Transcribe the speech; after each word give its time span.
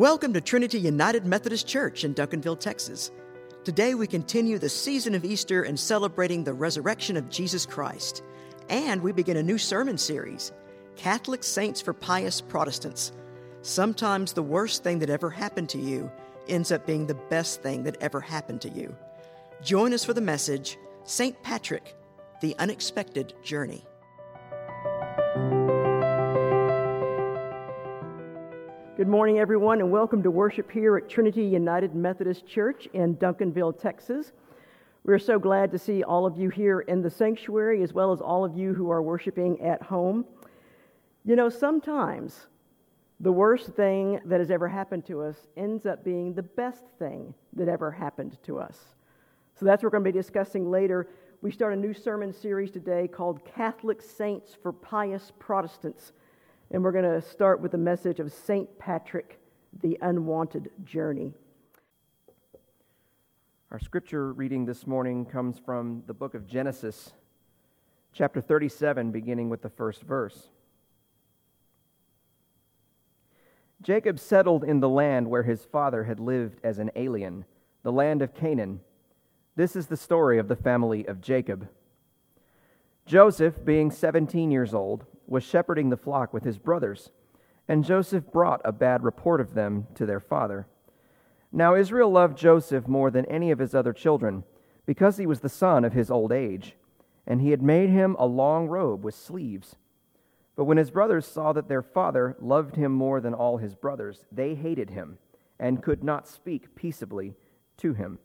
Welcome 0.00 0.32
to 0.32 0.40
Trinity 0.40 0.80
United 0.80 1.26
Methodist 1.26 1.66
Church 1.66 2.04
in 2.04 2.14
Duncanville, 2.14 2.58
Texas. 2.58 3.10
Today 3.64 3.94
we 3.94 4.06
continue 4.06 4.56
the 4.56 4.66
season 4.66 5.14
of 5.14 5.26
Easter 5.26 5.64
and 5.64 5.78
celebrating 5.78 6.42
the 6.42 6.54
resurrection 6.54 7.18
of 7.18 7.28
Jesus 7.28 7.66
Christ. 7.66 8.22
And 8.70 9.02
we 9.02 9.12
begin 9.12 9.36
a 9.36 9.42
new 9.42 9.58
sermon 9.58 9.98
series 9.98 10.52
Catholic 10.96 11.44
Saints 11.44 11.82
for 11.82 11.92
Pious 11.92 12.40
Protestants. 12.40 13.12
Sometimes 13.60 14.32
the 14.32 14.42
worst 14.42 14.82
thing 14.82 15.00
that 15.00 15.10
ever 15.10 15.28
happened 15.28 15.68
to 15.68 15.78
you 15.78 16.10
ends 16.48 16.72
up 16.72 16.86
being 16.86 17.06
the 17.06 17.20
best 17.28 17.60
thing 17.60 17.82
that 17.82 17.98
ever 18.00 18.22
happened 18.22 18.62
to 18.62 18.70
you. 18.70 18.96
Join 19.62 19.92
us 19.92 20.02
for 20.02 20.14
the 20.14 20.22
message 20.22 20.78
St. 21.04 21.36
Patrick, 21.42 21.94
the 22.40 22.56
Unexpected 22.58 23.34
Journey. 23.42 23.84
Good 29.00 29.08
morning, 29.08 29.38
everyone, 29.38 29.80
and 29.80 29.90
welcome 29.90 30.22
to 30.24 30.30
worship 30.30 30.70
here 30.70 30.98
at 30.98 31.08
Trinity 31.08 31.42
United 31.42 31.94
Methodist 31.94 32.46
Church 32.46 32.86
in 32.92 33.16
Duncanville, 33.16 33.80
Texas. 33.80 34.32
We're 35.04 35.18
so 35.18 35.38
glad 35.38 35.72
to 35.72 35.78
see 35.78 36.02
all 36.02 36.26
of 36.26 36.36
you 36.36 36.50
here 36.50 36.80
in 36.80 37.00
the 37.00 37.08
sanctuary, 37.08 37.82
as 37.82 37.94
well 37.94 38.12
as 38.12 38.20
all 38.20 38.44
of 38.44 38.54
you 38.54 38.74
who 38.74 38.90
are 38.90 39.00
worshiping 39.00 39.58
at 39.62 39.82
home. 39.82 40.26
You 41.24 41.34
know, 41.34 41.48
sometimes 41.48 42.48
the 43.20 43.32
worst 43.32 43.68
thing 43.68 44.20
that 44.26 44.38
has 44.38 44.50
ever 44.50 44.68
happened 44.68 45.06
to 45.06 45.22
us 45.22 45.46
ends 45.56 45.86
up 45.86 46.04
being 46.04 46.34
the 46.34 46.42
best 46.42 46.84
thing 46.98 47.32
that 47.54 47.68
ever 47.68 47.90
happened 47.90 48.36
to 48.42 48.58
us. 48.58 48.76
So 49.58 49.64
that's 49.64 49.82
what 49.82 49.84
we're 49.94 49.98
going 49.98 50.04
to 50.04 50.12
be 50.12 50.18
discussing 50.18 50.70
later. 50.70 51.08
We 51.40 51.50
start 51.50 51.72
a 51.72 51.76
new 51.76 51.94
sermon 51.94 52.34
series 52.34 52.70
today 52.70 53.08
called 53.08 53.46
Catholic 53.46 54.02
Saints 54.02 54.54
for 54.62 54.74
Pious 54.74 55.32
Protestants. 55.38 56.12
And 56.72 56.84
we're 56.84 56.92
going 56.92 57.20
to 57.20 57.20
start 57.20 57.60
with 57.60 57.72
the 57.72 57.78
message 57.78 58.20
of 58.20 58.32
St. 58.32 58.78
Patrick, 58.78 59.40
the 59.82 59.98
unwanted 60.02 60.70
journey. 60.84 61.32
Our 63.72 63.80
scripture 63.80 64.32
reading 64.32 64.66
this 64.66 64.86
morning 64.86 65.24
comes 65.24 65.58
from 65.58 66.04
the 66.06 66.14
book 66.14 66.34
of 66.34 66.46
Genesis, 66.46 67.12
chapter 68.12 68.40
37, 68.40 69.10
beginning 69.10 69.48
with 69.48 69.62
the 69.62 69.68
first 69.68 70.02
verse. 70.02 70.48
Jacob 73.82 74.20
settled 74.20 74.62
in 74.62 74.78
the 74.78 74.88
land 74.88 75.28
where 75.28 75.42
his 75.42 75.64
father 75.64 76.04
had 76.04 76.20
lived 76.20 76.60
as 76.62 76.78
an 76.78 76.92
alien, 76.94 77.46
the 77.82 77.90
land 77.90 78.22
of 78.22 78.32
Canaan. 78.32 78.78
This 79.56 79.74
is 79.74 79.88
the 79.88 79.96
story 79.96 80.38
of 80.38 80.46
the 80.46 80.54
family 80.54 81.04
of 81.06 81.20
Jacob. 81.20 81.68
Joseph, 83.06 83.64
being 83.64 83.90
17 83.90 84.52
years 84.52 84.72
old, 84.72 85.04
was 85.30 85.44
shepherding 85.44 85.88
the 85.88 85.96
flock 85.96 86.34
with 86.34 86.44
his 86.44 86.58
brothers, 86.58 87.10
and 87.68 87.84
Joseph 87.84 88.30
brought 88.30 88.60
a 88.64 88.72
bad 88.72 89.04
report 89.04 89.40
of 89.40 89.54
them 89.54 89.86
to 89.94 90.04
their 90.04 90.20
father. 90.20 90.66
Now 91.52 91.74
Israel 91.74 92.10
loved 92.10 92.36
Joseph 92.36 92.86
more 92.86 93.10
than 93.10 93.24
any 93.26 93.50
of 93.50 93.60
his 93.60 93.74
other 93.74 93.92
children, 93.92 94.44
because 94.86 95.16
he 95.16 95.26
was 95.26 95.40
the 95.40 95.48
son 95.48 95.84
of 95.84 95.92
his 95.92 96.10
old 96.10 96.32
age, 96.32 96.76
and 97.26 97.40
he 97.40 97.50
had 97.50 97.62
made 97.62 97.90
him 97.90 98.16
a 98.18 98.26
long 98.26 98.66
robe 98.66 99.04
with 99.04 99.14
sleeves. 99.14 99.76
But 100.56 100.64
when 100.64 100.78
his 100.78 100.90
brothers 100.90 101.26
saw 101.26 101.52
that 101.52 101.68
their 101.68 101.82
father 101.82 102.36
loved 102.40 102.74
him 102.76 102.92
more 102.92 103.20
than 103.20 103.32
all 103.32 103.58
his 103.58 103.74
brothers, 103.74 104.26
they 104.32 104.56
hated 104.56 104.90
him, 104.90 105.18
and 105.58 105.82
could 105.82 106.02
not 106.02 106.26
speak 106.26 106.74
peaceably 106.74 107.34
to 107.76 107.94
him. 107.94 108.18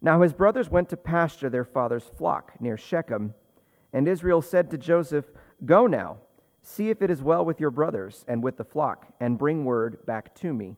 Now 0.00 0.22
his 0.22 0.32
brothers 0.32 0.70
went 0.70 0.88
to 0.88 0.96
pasture 0.96 1.50
their 1.50 1.64
father's 1.64 2.10
flock 2.16 2.54
near 2.60 2.76
Shechem, 2.76 3.34
and 3.92 4.08
Israel 4.08 4.40
said 4.40 4.70
to 4.70 4.78
Joseph, 4.78 5.26
Go 5.64 5.86
now, 5.86 6.18
see 6.62 6.90
if 6.90 7.02
it 7.02 7.10
is 7.10 7.22
well 7.22 7.44
with 7.44 7.60
your 7.60 7.70
brothers 7.70 8.24
and 8.26 8.42
with 8.42 8.56
the 8.56 8.64
flock, 8.64 9.06
and 9.20 9.38
bring 9.38 9.64
word 9.64 10.04
back 10.06 10.34
to 10.36 10.52
me. 10.52 10.76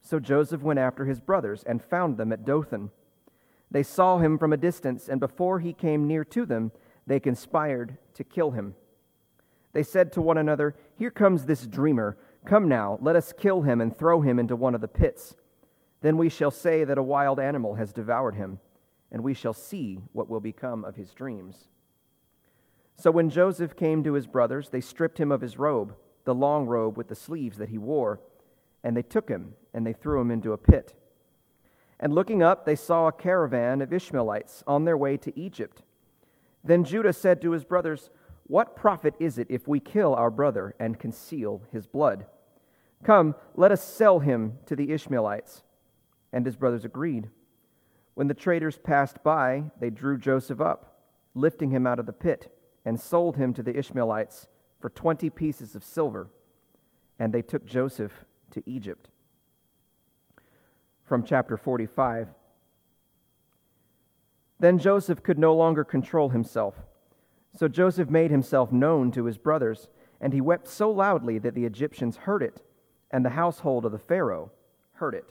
So 0.00 0.20
Joseph 0.20 0.62
went 0.62 0.78
after 0.78 1.04
his 1.04 1.20
brothers 1.20 1.62
and 1.64 1.82
found 1.82 2.16
them 2.16 2.32
at 2.32 2.44
Dothan. 2.44 2.90
They 3.70 3.82
saw 3.82 4.18
him 4.18 4.38
from 4.38 4.52
a 4.52 4.56
distance, 4.56 5.08
and 5.08 5.20
before 5.20 5.60
he 5.60 5.72
came 5.72 6.06
near 6.06 6.24
to 6.24 6.46
them, 6.46 6.72
they 7.06 7.20
conspired 7.20 7.98
to 8.14 8.24
kill 8.24 8.52
him. 8.52 8.74
They 9.72 9.82
said 9.82 10.12
to 10.12 10.22
one 10.22 10.38
another, 10.38 10.74
Here 10.96 11.10
comes 11.10 11.44
this 11.44 11.66
dreamer. 11.66 12.16
Come 12.44 12.68
now, 12.68 12.98
let 13.00 13.16
us 13.16 13.32
kill 13.32 13.62
him 13.62 13.80
and 13.80 13.96
throw 13.96 14.20
him 14.20 14.38
into 14.38 14.56
one 14.56 14.74
of 14.74 14.80
the 14.80 14.88
pits. 14.88 15.36
Then 16.00 16.16
we 16.16 16.28
shall 16.28 16.50
say 16.50 16.84
that 16.84 16.98
a 16.98 17.02
wild 17.02 17.38
animal 17.38 17.74
has 17.74 17.92
devoured 17.92 18.34
him, 18.34 18.58
and 19.12 19.22
we 19.22 19.34
shall 19.34 19.52
see 19.52 19.98
what 20.12 20.28
will 20.28 20.40
become 20.40 20.84
of 20.84 20.96
his 20.96 21.12
dreams. 21.12 21.68
So 22.96 23.10
when 23.10 23.30
Joseph 23.30 23.76
came 23.76 24.04
to 24.04 24.12
his 24.12 24.26
brothers, 24.26 24.68
they 24.68 24.80
stripped 24.80 25.18
him 25.18 25.32
of 25.32 25.40
his 25.40 25.58
robe, 25.58 25.94
the 26.24 26.34
long 26.34 26.66
robe 26.66 26.98
with 26.98 27.08
the 27.08 27.14
sleeves 27.14 27.56
that 27.58 27.70
he 27.70 27.78
wore, 27.78 28.20
and 28.84 28.96
they 28.96 29.02
took 29.02 29.28
him 29.28 29.54
and 29.72 29.86
they 29.86 29.92
threw 29.92 30.20
him 30.20 30.30
into 30.30 30.52
a 30.52 30.58
pit. 30.58 30.94
And 31.98 32.14
looking 32.14 32.42
up, 32.42 32.64
they 32.64 32.76
saw 32.76 33.06
a 33.08 33.12
caravan 33.12 33.82
of 33.82 33.92
Ishmaelites 33.92 34.64
on 34.66 34.84
their 34.84 34.96
way 34.96 35.16
to 35.18 35.38
Egypt. 35.38 35.82
Then 36.64 36.84
Judah 36.84 37.12
said 37.12 37.40
to 37.42 37.52
his 37.52 37.64
brothers, 37.64 38.10
What 38.46 38.76
profit 38.76 39.14
is 39.18 39.38
it 39.38 39.46
if 39.50 39.68
we 39.68 39.80
kill 39.80 40.14
our 40.14 40.30
brother 40.30 40.74
and 40.78 40.98
conceal 40.98 41.62
his 41.72 41.86
blood? 41.86 42.26
Come, 43.04 43.34
let 43.54 43.72
us 43.72 43.82
sell 43.82 44.18
him 44.18 44.58
to 44.66 44.76
the 44.76 44.92
Ishmaelites. 44.92 45.62
And 46.32 46.46
his 46.46 46.56
brothers 46.56 46.84
agreed. 46.84 47.28
When 48.14 48.28
the 48.28 48.34
traders 48.34 48.78
passed 48.78 49.22
by, 49.22 49.64
they 49.78 49.90
drew 49.90 50.18
Joseph 50.18 50.60
up, 50.60 51.00
lifting 51.34 51.70
him 51.70 51.86
out 51.86 51.98
of 51.98 52.06
the 52.06 52.12
pit 52.12 52.54
and 52.84 52.98
sold 52.98 53.36
him 53.36 53.52
to 53.54 53.62
the 53.62 53.76
Ishmaelites 53.76 54.46
for 54.80 54.90
20 54.90 55.30
pieces 55.30 55.74
of 55.74 55.84
silver, 55.84 56.28
and 57.18 57.32
they 57.32 57.42
took 57.42 57.66
Joseph 57.66 58.24
to 58.52 58.62
Egypt. 58.66 59.10
From 61.04 61.22
chapter 61.24 61.56
45 61.56 62.28
Then 64.58 64.78
Joseph 64.78 65.22
could 65.22 65.38
no 65.38 65.54
longer 65.54 65.84
control 65.84 66.30
himself. 66.30 66.74
So 67.56 67.66
Joseph 67.68 68.08
made 68.08 68.30
himself 68.30 68.70
known 68.70 69.10
to 69.12 69.24
his 69.24 69.38
brothers, 69.38 69.88
and 70.20 70.32
he 70.32 70.40
wept 70.40 70.68
so 70.68 70.90
loudly 70.90 71.38
that 71.38 71.54
the 71.54 71.64
Egyptians 71.64 72.18
heard 72.18 72.42
it, 72.42 72.62
and 73.10 73.24
the 73.24 73.30
household 73.30 73.84
of 73.84 73.92
the 73.92 73.98
Pharaoh 73.98 74.50
heard 74.94 75.14
it. 75.14 75.28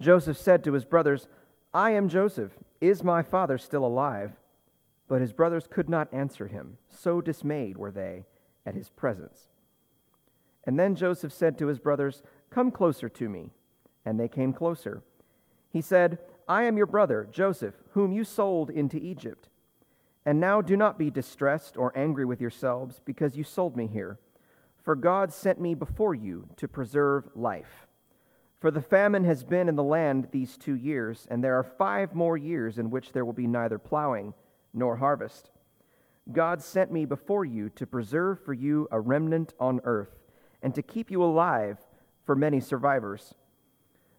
Joseph 0.00 0.38
said 0.38 0.64
to 0.64 0.72
his 0.72 0.84
brothers, 0.84 1.28
I 1.74 1.90
am 1.90 2.08
Joseph. 2.08 2.52
Is 2.80 3.04
my 3.04 3.22
father 3.22 3.58
still 3.58 3.84
alive? 3.84 4.32
But 5.12 5.20
his 5.20 5.34
brothers 5.34 5.68
could 5.70 5.90
not 5.90 6.08
answer 6.10 6.46
him, 6.46 6.78
so 6.88 7.20
dismayed 7.20 7.76
were 7.76 7.90
they 7.90 8.24
at 8.64 8.74
his 8.74 8.88
presence. 8.88 9.50
And 10.64 10.78
then 10.78 10.94
Joseph 10.94 11.34
said 11.34 11.58
to 11.58 11.66
his 11.66 11.78
brothers, 11.78 12.22
Come 12.48 12.70
closer 12.70 13.10
to 13.10 13.28
me. 13.28 13.50
And 14.06 14.18
they 14.18 14.26
came 14.26 14.54
closer. 14.54 15.02
He 15.68 15.82
said, 15.82 16.18
I 16.48 16.62
am 16.62 16.78
your 16.78 16.86
brother, 16.86 17.28
Joseph, 17.30 17.74
whom 17.90 18.10
you 18.10 18.24
sold 18.24 18.70
into 18.70 18.96
Egypt. 18.96 19.50
And 20.24 20.40
now 20.40 20.62
do 20.62 20.78
not 20.78 20.98
be 20.98 21.10
distressed 21.10 21.76
or 21.76 21.92
angry 21.94 22.24
with 22.24 22.40
yourselves 22.40 23.02
because 23.04 23.36
you 23.36 23.44
sold 23.44 23.76
me 23.76 23.88
here. 23.88 24.18
For 24.82 24.96
God 24.96 25.30
sent 25.30 25.60
me 25.60 25.74
before 25.74 26.14
you 26.14 26.48
to 26.56 26.66
preserve 26.66 27.28
life. 27.34 27.86
For 28.60 28.70
the 28.70 28.80
famine 28.80 29.24
has 29.24 29.44
been 29.44 29.68
in 29.68 29.76
the 29.76 29.82
land 29.82 30.28
these 30.30 30.56
two 30.56 30.74
years, 30.74 31.26
and 31.30 31.44
there 31.44 31.58
are 31.58 31.64
five 31.64 32.14
more 32.14 32.38
years 32.38 32.78
in 32.78 32.88
which 32.88 33.12
there 33.12 33.26
will 33.26 33.34
be 33.34 33.46
neither 33.46 33.78
plowing 33.78 34.32
nor 34.72 34.96
harvest. 34.96 35.50
God 36.30 36.62
sent 36.62 36.92
me 36.92 37.04
before 37.04 37.44
you 37.44 37.68
to 37.70 37.86
preserve 37.86 38.44
for 38.44 38.52
you 38.52 38.88
a 38.90 39.00
remnant 39.00 39.54
on 39.58 39.80
earth 39.84 40.20
and 40.62 40.74
to 40.74 40.82
keep 40.82 41.10
you 41.10 41.22
alive 41.22 41.78
for 42.24 42.36
many 42.36 42.60
survivors. 42.60 43.34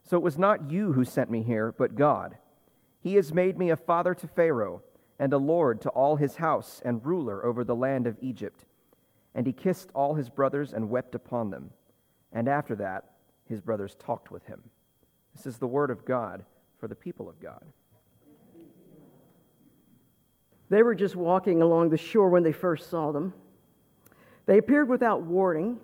So 0.03 0.17
it 0.17 0.23
was 0.23 0.37
not 0.37 0.69
you 0.69 0.93
who 0.93 1.05
sent 1.05 1.31
me 1.31 1.43
here, 1.43 1.73
but 1.77 1.95
God. 1.95 2.37
He 2.99 3.15
has 3.15 3.33
made 3.33 3.57
me 3.57 3.69
a 3.69 3.77
father 3.77 4.13
to 4.15 4.27
Pharaoh 4.27 4.81
and 5.17 5.31
a 5.31 5.37
lord 5.37 5.81
to 5.81 5.89
all 5.89 6.17
his 6.17 6.35
house 6.35 6.81
and 6.83 7.05
ruler 7.05 7.45
over 7.45 7.63
the 7.63 7.75
land 7.75 8.07
of 8.07 8.17
Egypt. 8.21 8.65
And 9.33 9.47
he 9.47 9.53
kissed 9.53 9.89
all 9.95 10.15
his 10.15 10.29
brothers 10.29 10.73
and 10.73 10.89
wept 10.89 11.15
upon 11.15 11.49
them. 11.49 11.71
And 12.33 12.47
after 12.47 12.75
that, 12.75 13.05
his 13.47 13.61
brothers 13.61 13.95
talked 13.95 14.31
with 14.31 14.45
him. 14.45 14.61
This 15.35 15.45
is 15.45 15.57
the 15.57 15.67
word 15.67 15.89
of 15.89 16.05
God 16.05 16.43
for 16.79 16.87
the 16.87 16.95
people 16.95 17.29
of 17.29 17.39
God. 17.39 17.63
They 20.69 20.83
were 20.83 20.95
just 20.95 21.15
walking 21.15 21.61
along 21.61 21.89
the 21.89 21.97
shore 21.97 22.29
when 22.29 22.43
they 22.43 22.51
first 22.51 22.89
saw 22.89 23.11
them. 23.11 23.33
They 24.45 24.57
appeared 24.57 24.89
without 24.89 25.23
warning. 25.23 25.79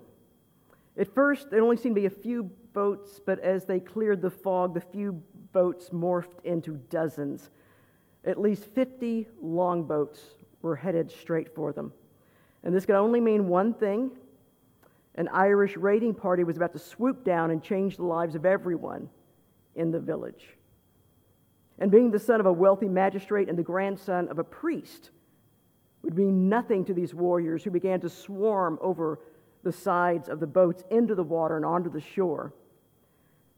At 0.97 1.13
first, 1.13 1.49
there 1.49 1.61
only 1.61 1.77
seemed 1.77 1.95
to 1.95 2.01
be 2.01 2.07
a 2.07 2.09
few 2.09 2.43
boats, 2.73 3.19
but 3.25 3.39
as 3.39 3.65
they 3.65 3.79
cleared 3.79 4.21
the 4.21 4.29
fog, 4.29 4.73
the 4.73 4.81
few 4.81 5.21
boats 5.53 5.89
morphed 5.89 6.43
into 6.43 6.77
dozens. 6.89 7.51
At 8.25 8.39
least 8.39 8.65
50 8.65 9.27
longboats 9.41 10.19
were 10.61 10.75
headed 10.75 11.11
straight 11.11 11.53
for 11.53 11.71
them. 11.71 11.93
And 12.63 12.75
this 12.75 12.85
could 12.85 12.95
only 12.95 13.21
mean 13.21 13.47
one 13.47 13.73
thing 13.73 14.11
an 15.15 15.27
Irish 15.29 15.75
raiding 15.75 16.13
party 16.13 16.43
was 16.43 16.55
about 16.55 16.71
to 16.73 16.79
swoop 16.79 17.25
down 17.25 17.51
and 17.51 17.61
change 17.61 17.97
the 17.97 18.03
lives 18.03 18.35
of 18.35 18.45
everyone 18.45 19.09
in 19.75 19.91
the 19.91 19.99
village 19.99 20.58
and 21.79 21.89
being 21.89 22.11
the 22.11 22.19
son 22.19 22.39
of 22.39 22.45
a 22.45 22.53
wealthy 22.53 22.87
magistrate 22.87 23.49
and 23.49 23.57
the 23.57 23.63
grandson 23.63 24.27
of 24.27 24.37
a 24.37 24.43
priest 24.43 25.11
would 26.03 26.17
mean 26.17 26.49
nothing 26.49 26.85
to 26.85 26.93
these 26.93 27.13
warriors 27.13 27.63
who 27.63 27.71
began 27.71 27.99
to 28.01 28.09
swarm 28.09 28.77
over 28.81 29.19
the 29.63 29.71
sides 29.71 30.29
of 30.29 30.39
the 30.39 30.47
boats 30.47 30.83
into 30.89 31.15
the 31.15 31.23
water 31.23 31.57
and 31.57 31.65
onto 31.65 31.89
the 31.89 32.01
shore. 32.01 32.53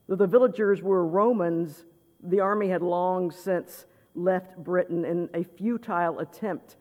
Though 0.08 0.16
the 0.16 0.28
villagers 0.28 0.82
were 0.82 1.06
Romans, 1.06 1.86
the 2.24 2.40
army 2.40 2.70
had 2.70 2.82
long 2.82 3.32
since 3.32 3.86
left 4.16 4.58
Britain 4.58 5.06
in 5.06 5.30
a 5.34 5.44
futile 5.44 6.20
attempt 6.20 6.76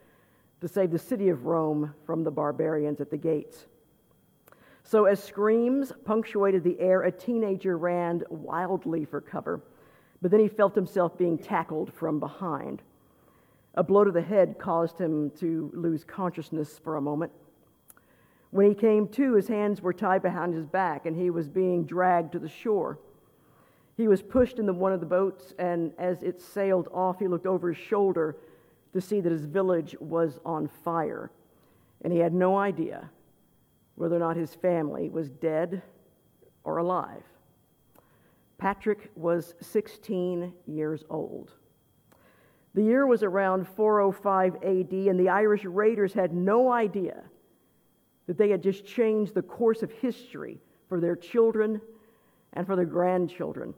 to 0.59 0.67
save 0.67 0.91
the 0.91 0.99
city 0.99 1.29
of 1.29 1.45
Rome 1.45 1.93
from 2.05 2.23
the 2.23 2.31
barbarians 2.31 3.01
at 3.01 3.09
the 3.09 3.17
gates. 3.17 3.65
So, 4.83 5.05
as 5.05 5.23
screams 5.23 5.93
punctuated 6.05 6.63
the 6.63 6.79
air, 6.79 7.03
a 7.03 7.11
teenager 7.11 7.77
ran 7.77 8.23
wildly 8.29 9.05
for 9.05 9.21
cover, 9.21 9.61
but 10.21 10.31
then 10.31 10.39
he 10.39 10.47
felt 10.47 10.75
himself 10.75 11.17
being 11.17 11.37
tackled 11.37 11.91
from 11.93 12.19
behind. 12.19 12.81
A 13.75 13.83
blow 13.83 14.03
to 14.03 14.11
the 14.11 14.21
head 14.21 14.59
caused 14.59 14.97
him 14.97 15.31
to 15.39 15.71
lose 15.73 16.03
consciousness 16.03 16.79
for 16.83 16.97
a 16.97 17.01
moment. 17.01 17.31
When 18.51 18.67
he 18.67 18.75
came 18.75 19.07
to, 19.09 19.35
his 19.35 19.47
hands 19.47 19.81
were 19.81 19.93
tied 19.93 20.21
behind 20.21 20.53
his 20.53 20.65
back 20.65 21.05
and 21.05 21.15
he 21.15 21.29
was 21.29 21.47
being 21.47 21.85
dragged 21.85 22.33
to 22.33 22.39
the 22.39 22.49
shore. 22.49 22.99
He 23.97 24.07
was 24.07 24.21
pushed 24.21 24.59
into 24.59 24.73
one 24.73 24.93
of 24.93 24.99
the 24.99 25.05
boats, 25.05 25.53
and 25.59 25.91
as 25.99 26.23
it 26.23 26.41
sailed 26.41 26.87
off, 26.93 27.19
he 27.19 27.27
looked 27.27 27.45
over 27.45 27.71
his 27.71 27.77
shoulder 27.77 28.35
to 28.93 29.01
see 29.01 29.21
that 29.21 29.31
his 29.31 29.45
village 29.45 29.95
was 29.99 30.39
on 30.45 30.67
fire. 30.67 31.31
And 32.01 32.11
he 32.11 32.19
had 32.19 32.33
no 32.33 32.57
idea 32.57 33.09
whether 33.95 34.15
or 34.15 34.19
not 34.19 34.37
his 34.37 34.55
family 34.55 35.09
was 35.09 35.29
dead 35.29 35.81
or 36.63 36.77
alive. 36.77 37.23
Patrick 38.61 39.09
was 39.15 39.55
16 39.59 40.53
years 40.67 41.03
old. 41.09 41.51
The 42.75 42.83
year 42.83 43.07
was 43.07 43.23
around 43.23 43.67
405 43.67 44.57
AD, 44.57 44.93
and 44.93 45.19
the 45.19 45.29
Irish 45.29 45.65
raiders 45.65 46.13
had 46.13 46.31
no 46.31 46.71
idea 46.71 47.23
that 48.27 48.37
they 48.37 48.49
had 48.51 48.61
just 48.61 48.85
changed 48.85 49.33
the 49.33 49.41
course 49.41 49.81
of 49.81 49.91
history 49.91 50.59
for 50.87 50.99
their 50.99 51.15
children 51.15 51.81
and 52.53 52.67
for 52.67 52.75
their 52.75 52.85
grandchildren. 52.85 53.73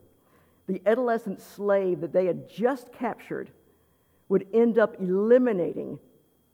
The 0.67 0.81
adolescent 0.85 1.39
slave 1.39 2.01
that 2.01 2.11
they 2.11 2.25
had 2.25 2.49
just 2.49 2.91
captured 2.91 3.51
would 4.27 4.47
end 4.53 4.77
up 4.77 4.99
eliminating 4.99 5.97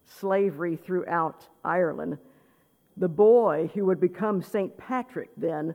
slavery 0.06 0.76
throughout 0.76 1.48
Ireland. 1.66 2.20
The 2.96 3.10
boy 3.10 3.72
who 3.74 3.86
would 3.86 4.00
become 4.00 4.44
St. 4.44 4.78
Patrick 4.78 5.32
then 5.36 5.74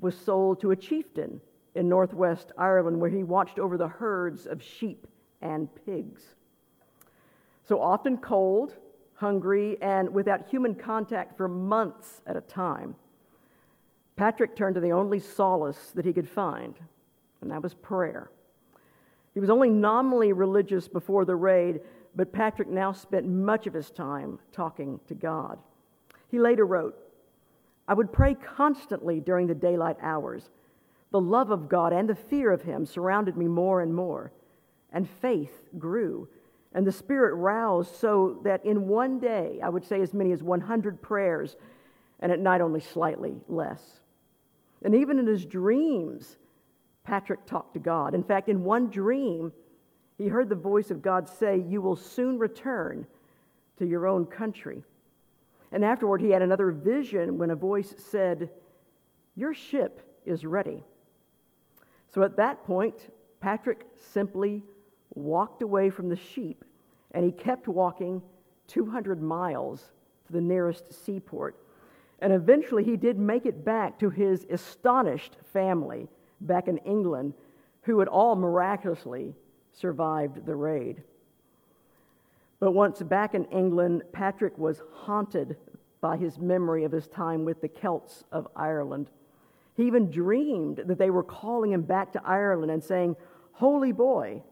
was 0.00 0.18
sold 0.18 0.60
to 0.62 0.72
a 0.72 0.76
chieftain 0.76 1.40
in 1.76 1.88
northwest 1.88 2.52
Ireland 2.58 3.00
where 3.00 3.10
he 3.10 3.22
watched 3.22 3.58
over 3.58 3.76
the 3.76 3.88
herds 3.88 4.46
of 4.46 4.62
sheep 4.62 5.06
and 5.40 5.68
pigs. 5.86 6.34
So 7.68 7.80
often 7.80 8.16
cold, 8.18 8.74
hungry, 9.14 9.76
and 9.80 10.12
without 10.12 10.48
human 10.48 10.74
contact 10.74 11.36
for 11.36 11.48
months 11.48 12.22
at 12.26 12.36
a 12.36 12.40
time, 12.40 12.94
Patrick 14.16 14.56
turned 14.56 14.76
to 14.76 14.80
the 14.80 14.92
only 14.92 15.20
solace 15.20 15.90
that 15.94 16.04
he 16.04 16.12
could 16.12 16.28
find, 16.28 16.78
and 17.40 17.50
that 17.50 17.62
was 17.62 17.74
prayer. 17.74 18.30
He 19.34 19.40
was 19.40 19.50
only 19.50 19.68
nominally 19.68 20.32
religious 20.32 20.88
before 20.88 21.26
the 21.26 21.36
raid, 21.36 21.80
but 22.14 22.32
Patrick 22.32 22.68
now 22.68 22.92
spent 22.92 23.28
much 23.28 23.66
of 23.66 23.74
his 23.74 23.90
time 23.90 24.38
talking 24.52 24.98
to 25.08 25.14
God. 25.14 25.58
He 26.28 26.38
later 26.38 26.64
wrote, 26.64 26.96
I 27.86 27.94
would 27.94 28.12
pray 28.12 28.34
constantly 28.34 29.20
during 29.20 29.46
the 29.46 29.54
daylight 29.54 29.96
hours. 30.00 30.50
The 31.10 31.20
love 31.20 31.50
of 31.50 31.68
God 31.68 31.92
and 31.92 32.08
the 32.08 32.14
fear 32.14 32.52
of 32.52 32.62
Him 32.62 32.84
surrounded 32.84 33.36
me 33.36 33.46
more 33.46 33.80
and 33.80 33.94
more 33.94 34.32
and 34.96 35.08
faith 35.08 35.68
grew. 35.78 36.28
And 36.72 36.86
the 36.86 36.92
Spirit 36.92 37.34
roused 37.34 37.94
so 37.96 38.40
that 38.44 38.64
in 38.64 38.88
one 38.88 39.18
day, 39.18 39.60
I 39.62 39.68
would 39.68 39.84
say 39.84 40.00
as 40.00 40.14
many 40.14 40.32
as 40.32 40.42
100 40.42 41.02
prayers, 41.02 41.56
and 42.20 42.32
at 42.32 42.40
night 42.40 42.62
only 42.62 42.80
slightly 42.80 43.36
less. 43.46 44.00
And 44.82 44.94
even 44.94 45.18
in 45.18 45.26
his 45.26 45.44
dreams, 45.44 46.36
Patrick 47.04 47.46
talked 47.46 47.74
to 47.74 47.78
God. 47.78 48.14
In 48.14 48.22
fact, 48.22 48.48
in 48.48 48.64
one 48.64 48.88
dream, 48.88 49.52
he 50.16 50.28
heard 50.28 50.48
the 50.48 50.54
voice 50.54 50.90
of 50.90 51.02
God 51.02 51.28
say, 51.28 51.62
You 51.68 51.82
will 51.82 51.96
soon 51.96 52.38
return 52.38 53.06
to 53.78 53.86
your 53.86 54.06
own 54.06 54.24
country. 54.24 54.82
And 55.72 55.84
afterward, 55.84 56.22
he 56.22 56.30
had 56.30 56.42
another 56.42 56.70
vision 56.70 57.36
when 57.36 57.50
a 57.50 57.56
voice 57.56 57.94
said, 57.98 58.48
Your 59.34 59.52
ship 59.52 60.00
is 60.24 60.44
ready. 60.44 60.82
So 62.12 62.22
at 62.22 62.36
that 62.36 62.64
point, 62.64 62.94
Patrick 63.40 63.86
simply 63.96 64.62
walked 65.14 65.62
away 65.62 65.90
from 65.90 66.08
the 66.08 66.16
sheep, 66.16 66.64
and 67.12 67.24
he 67.24 67.32
kept 67.32 67.68
walking 67.68 68.22
200 68.68 69.22
miles 69.22 69.90
to 70.26 70.32
the 70.32 70.40
nearest 70.40 70.92
seaport. 70.92 71.56
And 72.20 72.32
eventually 72.32 72.84
he 72.84 72.96
did 72.96 73.18
make 73.18 73.46
it 73.46 73.64
back 73.64 73.98
to 73.98 74.10
his 74.10 74.46
astonished 74.50 75.36
family 75.52 76.08
back 76.40 76.68
in 76.68 76.78
England, 76.78 77.34
who 77.82 77.98
had 77.98 78.08
all 78.08 78.34
miraculously 78.34 79.34
survived 79.72 80.44
the 80.46 80.56
raid. 80.56 81.02
But 82.58 82.72
once 82.72 83.02
back 83.02 83.34
in 83.34 83.44
England, 83.46 84.02
Patrick 84.12 84.56
was 84.56 84.82
haunted 84.92 85.56
by 86.00 86.16
his 86.16 86.38
memory 86.38 86.84
of 86.84 86.92
his 86.92 87.08
time 87.08 87.44
with 87.44 87.60
the 87.60 87.68
Celts 87.68 88.24
of 88.32 88.48
Ireland. 88.56 89.10
He 89.76 89.86
even 89.86 90.10
dreamed 90.10 90.82
that 90.86 90.98
they 90.98 91.10
were 91.10 91.22
calling 91.22 91.72
him 91.72 91.82
back 91.82 92.12
to 92.12 92.22
Ireland 92.24 92.72
and 92.72 92.82
saying, 92.82 93.16
Holy 93.52 93.92
boy, 93.92 94.42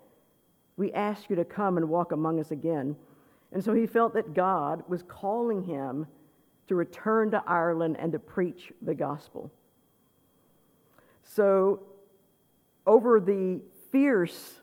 we 0.77 0.93
ask 0.93 1.31
you 1.31 1.37
to 1.37 1.45
come 1.45 1.77
and 1.77 1.89
walk 1.89 2.13
among 2.13 2.41
us 2.41 2.51
again. 2.51 2.97
And 3.53 3.65
so 3.65 3.73
he 3.73 3.87
felt 3.87 4.15
that 4.15 4.35
God 4.35 4.83
was 4.89 5.03
calling 5.03 5.63
him 5.63 6.07
to 6.67 6.75
return 6.75 7.31
to 7.31 7.43
Ireland 7.47 7.97
and 7.99 8.13
to 8.13 8.19
preach 8.19 8.73
the 8.83 8.95
gospel. 8.95 9.51
So, 11.23 11.81
over 12.87 13.19
the 13.19 13.63
fierce 13.91 14.61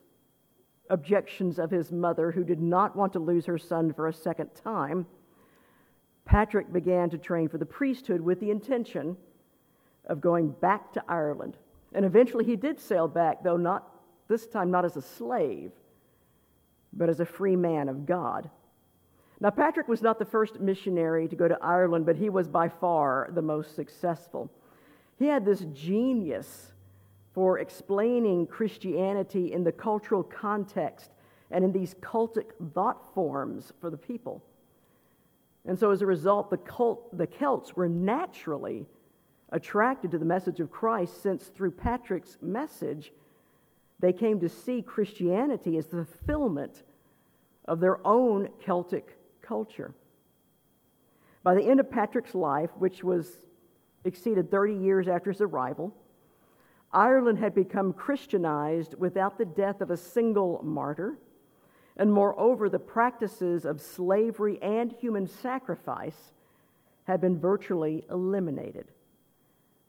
objections 0.89 1.57
of 1.57 1.71
his 1.71 1.91
mother, 1.91 2.31
who 2.31 2.43
did 2.43 2.61
not 2.61 2.95
want 2.95 3.13
to 3.13 3.19
lose 3.19 3.45
her 3.45 3.57
son 3.57 3.93
for 3.93 4.07
a 4.07 4.13
second 4.13 4.49
time, 4.53 5.07
Patrick 6.25 6.71
began 6.71 7.09
to 7.09 7.17
train 7.17 7.49
for 7.49 7.57
the 7.57 7.65
priesthood 7.65 8.21
with 8.21 8.39
the 8.39 8.51
intention 8.51 9.17
of 10.05 10.21
going 10.21 10.49
back 10.49 10.93
to 10.93 11.03
Ireland. 11.07 11.57
And 11.93 12.05
eventually 12.05 12.45
he 12.45 12.55
did 12.55 12.79
sail 12.79 13.07
back, 13.07 13.43
though 13.43 13.57
not 13.57 13.87
this 14.27 14.47
time 14.47 14.71
not 14.71 14.85
as 14.85 14.95
a 14.95 15.01
slave, 15.01 15.71
but 16.93 17.09
as 17.09 17.19
a 17.19 17.25
free 17.25 17.55
man 17.55 17.89
of 17.89 18.05
God. 18.05 18.49
Now, 19.39 19.49
Patrick 19.49 19.87
was 19.87 20.01
not 20.01 20.19
the 20.19 20.25
first 20.25 20.59
missionary 20.59 21.27
to 21.27 21.35
go 21.35 21.47
to 21.47 21.57
Ireland, 21.61 22.05
but 22.05 22.15
he 22.15 22.29
was 22.29 22.47
by 22.47 22.69
far 22.69 23.29
the 23.33 23.41
most 23.41 23.75
successful. 23.75 24.51
He 25.17 25.25
had 25.25 25.45
this 25.45 25.65
genius 25.73 26.71
for 27.33 27.59
explaining 27.59 28.45
Christianity 28.47 29.51
in 29.51 29.63
the 29.63 29.71
cultural 29.71 30.23
context 30.23 31.11
and 31.49 31.63
in 31.65 31.71
these 31.71 31.95
cultic 31.95 32.51
thought 32.73 33.13
forms 33.13 33.73
for 33.81 33.89
the 33.89 33.97
people. 33.97 34.43
And 35.65 35.77
so, 35.77 35.91
as 35.91 36.01
a 36.01 36.05
result, 36.05 36.49
the, 36.49 36.57
cult, 36.57 37.15
the 37.17 37.27
Celts 37.27 37.75
were 37.75 37.89
naturally 37.89 38.85
attracted 39.51 40.11
to 40.11 40.17
the 40.17 40.25
message 40.25 40.59
of 40.59 40.71
Christ, 40.71 41.21
since 41.21 41.45
through 41.45 41.71
Patrick's 41.71 42.37
message, 42.41 43.11
they 43.99 44.13
came 44.13 44.39
to 44.39 44.49
see 44.49 44.81
Christianity 44.81 45.77
as 45.77 45.87
the 45.87 46.05
fulfillment 46.05 46.83
of 47.65 47.79
their 47.79 48.05
own 48.05 48.49
Celtic 48.63 49.17
culture. 49.41 49.93
By 51.43 51.55
the 51.55 51.63
end 51.63 51.79
of 51.79 51.89
Patrick's 51.89 52.35
life, 52.35 52.69
which 52.77 53.03
was 53.03 53.43
exceeded 54.05 54.49
30 54.49 54.75
years 54.75 55.07
after 55.07 55.31
his 55.31 55.41
arrival, 55.41 55.93
Ireland 56.93 57.39
had 57.39 57.55
become 57.55 57.93
Christianized 57.93 58.95
without 58.97 59.37
the 59.37 59.45
death 59.45 59.81
of 59.81 59.91
a 59.91 59.97
single 59.97 60.61
martyr, 60.63 61.17
and 61.97 62.11
moreover, 62.11 62.69
the 62.69 62.79
practices 62.79 63.65
of 63.65 63.81
slavery 63.81 64.59
and 64.61 64.91
human 64.91 65.27
sacrifice 65.27 66.31
had 67.03 67.21
been 67.21 67.39
virtually 67.39 68.03
eliminated. 68.09 68.87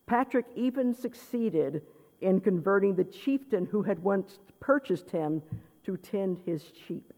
Patrick 0.06 0.46
even 0.54 0.94
succeeded 0.94 1.82
in 2.20 2.40
converting 2.40 2.94
the 2.94 3.04
chieftain 3.04 3.66
who 3.66 3.82
had 3.82 3.98
once 4.02 4.38
purchased 4.60 5.10
him 5.10 5.42
to 5.84 5.96
tend 5.96 6.38
his 6.44 6.64
sheep. 6.86 7.12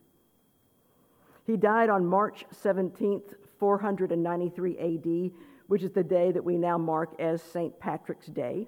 He 1.47 1.57
died 1.57 1.91
on 1.91 2.07
March 2.07 2.45
17th, 2.55 3.35
493 3.59 4.79
AD, 4.79 5.33
which 5.67 5.83
is 5.83 5.93
the 5.93 6.03
day 6.03 6.33
that 6.33 6.45
we 6.45 6.57
now 6.57 6.79
mark 6.79 7.15
as 7.21 7.43
St. 7.43 7.79
Patrick's 7.79 8.27
Day. 8.27 8.67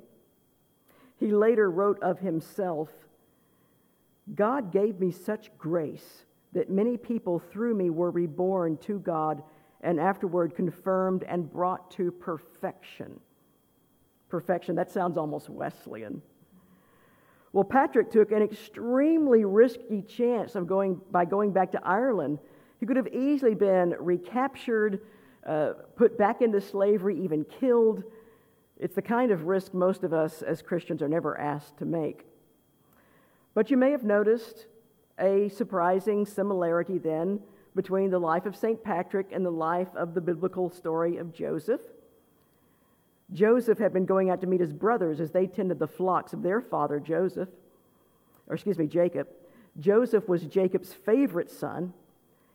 He 1.18 1.30
later 1.30 1.70
wrote 1.70 2.02
of 2.02 2.18
himself 2.18 2.90
God 4.35 4.73
gave 4.73 4.99
me 4.99 5.12
such 5.12 5.56
grace 5.56 6.25
that 6.52 6.68
many 6.68 6.96
people 6.96 7.38
through 7.38 7.75
me 7.75 7.90
were 7.90 8.11
reborn 8.11 8.76
to 8.78 8.99
God 8.99 9.42
and 9.82 10.00
afterward 10.00 10.56
confirmed 10.56 11.23
and 11.28 11.50
brought 11.50 11.92
to 11.92 12.11
perfection 12.11 13.20
perfection. 14.36 14.76
That 14.76 14.90
sounds 14.90 15.16
almost 15.16 15.48
Wesleyan. 15.48 16.20
Well, 17.54 17.64
Patrick 17.64 18.10
took 18.10 18.32
an 18.32 18.42
extremely 18.42 19.46
risky 19.46 20.02
chance 20.02 20.54
of 20.54 20.66
going 20.66 21.00
by 21.10 21.24
going 21.24 21.52
back 21.52 21.72
to 21.72 21.80
Ireland. 21.82 22.38
He 22.78 22.84
could 22.84 22.98
have 22.98 23.08
easily 23.08 23.54
been 23.54 23.94
recaptured, 23.98 25.00
uh, 25.46 25.72
put 25.96 26.18
back 26.18 26.42
into 26.42 26.60
slavery, 26.60 27.18
even 27.18 27.46
killed. 27.46 28.04
It's 28.78 28.94
the 28.94 29.00
kind 29.00 29.30
of 29.30 29.44
risk 29.44 29.72
most 29.72 30.04
of 30.04 30.12
us 30.12 30.42
as 30.42 30.60
Christians 30.60 31.00
are 31.00 31.08
never 31.08 31.40
asked 31.40 31.78
to 31.78 31.86
make. 31.86 32.26
But 33.54 33.70
you 33.70 33.78
may 33.78 33.90
have 33.92 34.04
noticed 34.04 34.66
a 35.18 35.48
surprising 35.48 36.26
similarity 36.26 36.98
then 36.98 37.40
between 37.74 38.10
the 38.10 38.18
life 38.18 38.44
of 38.44 38.54
St. 38.54 38.84
Patrick 38.84 39.28
and 39.32 39.46
the 39.46 39.50
life 39.50 39.88
of 39.96 40.12
the 40.12 40.20
biblical 40.20 40.68
story 40.68 41.16
of 41.16 41.32
Joseph. 41.32 41.80
Joseph 43.33 43.78
had 43.78 43.92
been 43.92 44.06
going 44.06 44.30
out 44.30 44.40
to 44.40 44.47
meet 44.47 44.61
his 44.61 44.73
brothers 44.73 45.21
as 45.21 45.33
they 45.33 45.47
tended 45.47 45.78
the 45.78 45.87
flocks 45.87 46.33
of 46.33 46.42
their 46.42 46.61
father, 46.61 47.00
Joseph, 47.00 47.49
or 48.47 48.54
excuse 48.54 48.78
me, 48.78 48.87
Jacob. 48.87 49.28
Joseph 49.78 50.28
was 50.28 50.42
Jacob's 50.42 50.92
favorite 50.92 51.50
son, 51.50 51.92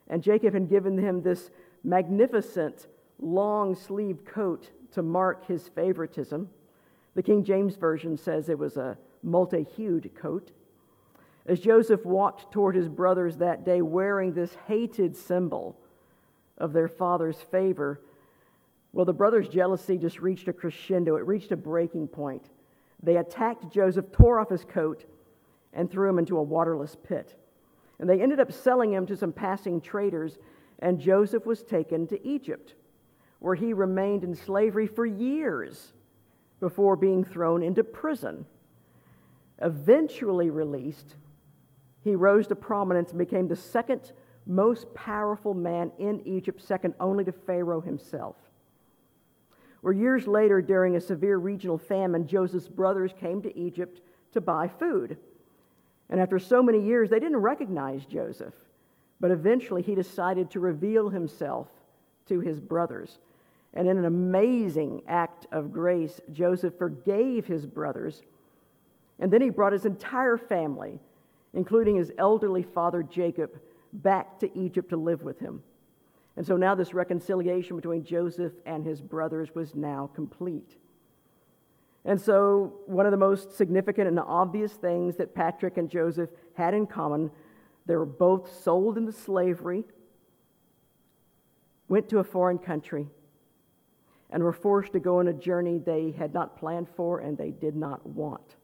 and 0.08 0.24
Jacob 0.24 0.54
had 0.54 0.70
given 0.70 0.98
him 0.98 1.22
this 1.22 1.52
magnificent 1.84 2.88
long 3.20 3.76
sleeved 3.76 4.26
coat 4.26 4.70
to 4.94 5.02
mark 5.02 5.46
his 5.48 5.68
favoritism. 5.70 6.50
The 7.16 7.24
King 7.24 7.44
James 7.44 7.76
Version 7.76 8.18
says 8.18 8.50
it 8.50 8.58
was 8.58 8.78
a 8.78 8.98
multi 9.24 9.64
hued 9.64 10.12
coat. 10.16 10.52
As 11.46 11.60
Joseph 11.60 12.06
walked 12.06 12.52
toward 12.52 12.76
his 12.76 12.88
brothers 12.88 13.38
that 13.38 13.66
day 13.66 13.82
wearing 13.82 14.34
this 14.34 14.56
hated 14.68 15.16
symbol 15.16 15.78
of 16.58 16.72
their 16.72 16.88
father's 16.88 17.42
favor, 17.42 18.00
well, 18.94 19.06
the 19.06 19.14
brothers' 19.14 19.48
jealousy 19.48 19.98
just 19.98 20.20
reached 20.20 20.48
a 20.48 20.54
crescendo. 20.54 21.16
It 21.16 21.26
reached 21.26 21.52
a 21.52 21.58
breaking 21.58 22.08
point. 22.10 22.50
They 23.02 23.18
attacked 23.18 23.72
Joseph, 23.72 24.12
tore 24.12 24.40
off 24.40 24.50
his 24.50 24.66
coat, 24.66 25.06
and 25.74 25.90
threw 25.90 26.10
him 26.10 26.20
into 26.20 26.38
a 26.38 26.44
waterless 26.44 26.98
pit. 27.02 27.36
And 28.00 28.10
they 28.10 28.22
ended 28.22 28.40
up 28.40 28.52
selling 28.52 28.92
him 28.92 29.06
to 29.08 29.16
some 29.16 29.32
passing 29.32 29.80
traders, 29.80 30.38
and 30.80 31.00
Joseph 31.00 31.46
was 31.46 31.64
taken 31.64 32.06
to 32.08 32.28
Egypt, 32.28 32.74
where 33.40 33.56
he 33.56 33.74
remained 33.74 34.24
in 34.24 34.36
slavery 34.36 34.88
for 34.88 35.06
years 35.06 35.94
before 36.60 36.96
being 36.96 37.24
thrown 37.24 37.64
into 37.64 37.84
prison. 37.84 38.46
Eventually 39.62 40.50
released, 40.50 41.16
he 42.04 42.16
rose 42.16 42.48
to 42.48 42.56
prominence 42.56 43.12
and 43.12 43.20
became 43.20 43.48
the 43.48 43.56
second 43.56 44.12
most 44.46 44.92
powerful 44.94 45.54
man 45.54 45.92
in 45.98 46.22
Egypt, 46.28 46.62
second 46.62 46.94
only 47.00 47.24
to 47.24 47.32
Pharaoh 47.32 47.82
himself. 47.82 48.36
Where 49.82 49.94
years 49.94 50.28
later, 50.28 50.62
during 50.62 50.96
a 50.96 51.02
severe 51.02 51.38
regional 51.38 51.78
famine, 51.78 52.28
Joseph's 52.28 52.68
brothers 52.68 53.12
came 53.20 53.42
to 53.42 53.58
Egypt 53.58 54.02
to 54.34 54.42
buy 54.42 54.68
food. 54.68 55.18
And 56.10 56.20
after 56.20 56.40
so 56.40 56.62
many 56.62 56.82
years, 56.82 57.10
they 57.10 57.20
didn't 57.20 57.38
recognize 57.38 58.06
Joseph. 58.06 58.54
But 59.20 59.32
eventually, 59.32 59.82
he 59.82 59.96
decided 59.96 60.52
to 60.52 60.60
reveal 60.60 61.10
himself 61.10 61.68
to 62.28 62.40
his 62.40 62.60
brothers. 62.60 63.18
And 63.74 63.88
in 63.88 63.98
an 63.98 64.06
amazing 64.06 65.02
act 65.08 65.48
of 65.52 65.72
grace, 65.72 66.20
Joseph 66.32 66.78
forgave 66.78 67.48
his 67.48 67.66
brothers. 67.66 68.22
And 69.20 69.32
then 69.32 69.42
he 69.42 69.50
brought 69.50 69.74
his 69.74 69.86
entire 69.86 70.38
family 70.38 71.00
including 71.54 71.96
his 71.96 72.12
elderly 72.18 72.64
father 72.64 73.04
Jacob, 73.04 73.60
back 73.94 74.40
to 74.40 74.58
Egypt 74.58 74.90
to 74.90 74.98
live 74.98 75.22
with 75.22 75.40
him. 75.40 75.62
And 76.38 76.46
so 76.46 76.56
now 76.56 76.76
this 76.76 76.94
reconciliation 76.94 77.76
between 77.76 78.04
Joseph 78.04 78.54
and 78.66 78.86
his 78.86 79.02
brothers 79.02 79.54
was 79.54 79.76
now 79.76 80.10
complete. 80.16 80.78
And 82.04 82.20
so, 82.20 82.80
one 82.88 83.06
of 83.06 83.12
the 83.12 83.18
most 83.18 83.56
significant 83.56 84.08
and 84.08 84.20
obvious 84.20 84.74
things 84.74 85.18
that 85.18 85.36
Patrick 85.36 85.78
and 85.78 85.88
Joseph 85.90 86.32
had 86.56 86.74
in 86.74 86.88
common, 86.88 87.30
they 87.86 87.96
were 87.96 88.06
both 88.06 88.52
sold 88.64 88.98
into 88.98 89.12
slavery, 89.12 89.84
went 91.90 92.10
to 92.10 92.18
a 92.18 92.24
foreign 92.24 92.58
country, 92.58 93.08
and 94.32 94.42
were 94.42 94.54
forced 94.54 94.94
to 94.94 95.00
go 95.00 95.20
on 95.20 95.28
a 95.28 95.34
journey 95.34 95.78
they 95.78 96.12
had 96.18 96.34
not 96.34 96.58
planned 96.58 96.88
for 96.96 97.20
and 97.20 97.38
they 97.38 97.52
did 97.52 97.76
not 97.76 98.04
want. 98.08 98.56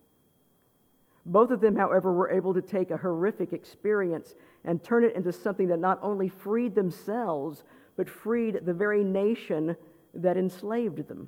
Both 1.28 1.52
of 1.52 1.60
them, 1.60 1.76
however, 1.76 2.14
were 2.14 2.32
able 2.32 2.54
to 2.54 2.62
take 2.62 2.90
a 2.90 2.98
horrific 2.98 3.52
experience 3.52 4.34
and 4.64 4.82
turn 4.82 5.04
it 5.04 5.14
into 5.14 5.34
something 5.34 5.68
that 5.68 5.80
not 5.80 6.00
only 6.02 6.30
freed 6.30 6.74
themselves, 6.74 7.66
but 7.98 8.10
freed 8.10 8.62
the 8.64 8.74
very 8.74 9.04
nation 9.04 9.76
that 10.14 10.38
enslaved 10.38 11.06
them. 11.10 11.28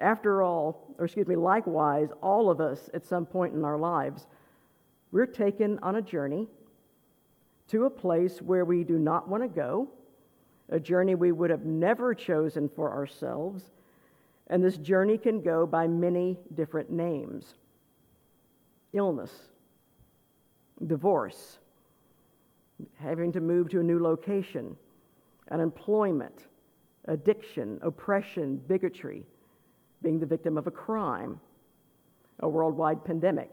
After 0.00 0.42
all, 0.42 0.94
or 0.98 1.04
excuse 1.04 1.28
me, 1.28 1.36
likewise, 1.36 2.08
all 2.22 2.50
of 2.50 2.60
us 2.60 2.90
at 2.92 3.06
some 3.06 3.24
point 3.24 3.54
in 3.54 3.64
our 3.64 3.78
lives, 3.78 4.26
we're 5.12 5.26
taken 5.26 5.78
on 5.80 5.96
a 5.96 6.02
journey 6.02 6.48
to 7.68 7.84
a 7.84 7.90
place 7.90 8.42
where 8.42 8.64
we 8.64 8.82
do 8.82 8.98
not 8.98 9.28
want 9.28 9.44
to 9.44 9.48
go, 9.48 9.88
a 10.70 10.80
journey 10.80 11.14
we 11.14 11.30
would 11.30 11.50
have 11.50 11.64
never 11.64 12.14
chosen 12.16 12.68
for 12.68 12.90
ourselves, 12.90 13.70
and 14.48 14.64
this 14.64 14.76
journey 14.76 15.18
can 15.18 15.40
go 15.40 15.66
by 15.66 15.86
many 15.86 16.36
different 16.54 16.90
names 16.90 17.54
illness, 18.92 19.32
divorce, 20.86 21.58
having 22.96 23.32
to 23.32 23.40
move 23.40 23.68
to 23.70 23.80
a 23.80 23.82
new 23.82 24.00
location, 24.00 24.76
unemployment, 25.50 26.46
addiction, 27.06 27.78
oppression, 27.82 28.56
bigotry, 28.68 29.24
being 30.02 30.18
the 30.18 30.26
victim 30.26 30.56
of 30.56 30.66
a 30.66 30.70
crime, 30.70 31.40
a 32.40 32.48
worldwide 32.48 33.04
pandemic, 33.04 33.50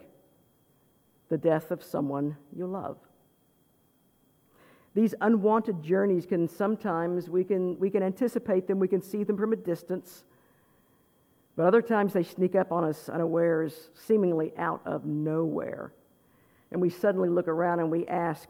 the 1.29 1.38
death 1.38 1.72
of 1.72 1.84
someone 1.84 2.36
you 2.56 2.65
love. 2.65 2.98
These 4.96 5.13
unwanted 5.22 5.84
journeys 5.84 6.25
can 6.25 6.48
sometimes, 6.48 7.29
we 7.29 7.44
can, 7.44 7.77
we 7.77 7.89
can 7.89 8.01
anticipate 8.01 8.65
them, 8.65 8.79
we 8.79 8.88
can 8.88 9.01
see 9.01 9.24
them 9.24 9.38
from 9.38 9.53
a 9.53 9.58
distance 9.58 10.24
but 11.58 11.66
other 11.66 11.82
times 11.82 12.14
they 12.14 12.24
sneak 12.24 12.56
up 12.56 12.72
on 12.72 12.84
us 12.84 13.10
unawares, 13.10 13.90
seemingly 13.96 14.54
out 14.58 14.80
of 14.86 15.06
nowhere. 15.06 15.92
And 16.72 16.80
we 16.80 16.92
suddenly 16.92 17.30
look 17.30 17.48
around 17.48 17.80
and 17.80 17.90
we 17.90 18.06
ask, 18.08 18.48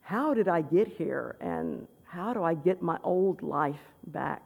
How 0.00 0.34
did 0.34 0.48
I 0.48 0.60
get 0.60 0.88
here? 0.88 1.36
And 1.40 1.86
how 2.04 2.34
do 2.34 2.42
I 2.42 2.54
get 2.54 2.82
my 2.82 2.98
old 3.04 3.42
life 3.42 3.80
back? 4.08 4.42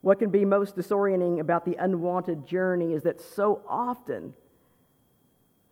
What 0.00 0.20
can 0.20 0.30
be 0.30 0.44
most 0.44 0.76
disorienting 0.76 1.40
about 1.40 1.64
the 1.64 1.74
unwanted 1.74 2.46
journey 2.46 2.92
is 2.92 3.02
that 3.02 3.20
so 3.20 3.62
often, 3.68 4.32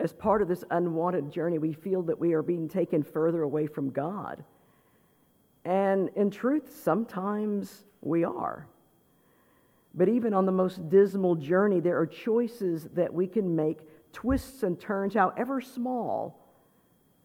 as 0.00 0.12
part 0.12 0.42
of 0.42 0.48
this 0.48 0.64
unwanted 0.72 1.30
journey, 1.30 1.58
we 1.58 1.72
feel 1.72 2.02
that 2.02 2.18
we 2.18 2.32
are 2.32 2.42
being 2.42 2.68
taken 2.68 3.04
further 3.04 3.42
away 3.42 3.68
from 3.68 3.90
God. 3.90 4.42
And 5.64 6.10
in 6.16 6.32
truth, 6.32 6.74
sometimes 6.82 7.84
we 8.00 8.24
are. 8.24 8.66
But 9.94 10.08
even 10.08 10.34
on 10.34 10.44
the 10.44 10.52
most 10.52 10.88
dismal 10.88 11.36
journey, 11.36 11.80
there 11.80 11.98
are 11.98 12.06
choices 12.06 12.88
that 12.94 13.12
we 13.12 13.26
can 13.26 13.54
make, 13.54 13.78
twists 14.12 14.62
and 14.62 14.80
turns, 14.80 15.14
however 15.14 15.60
small, 15.60 16.40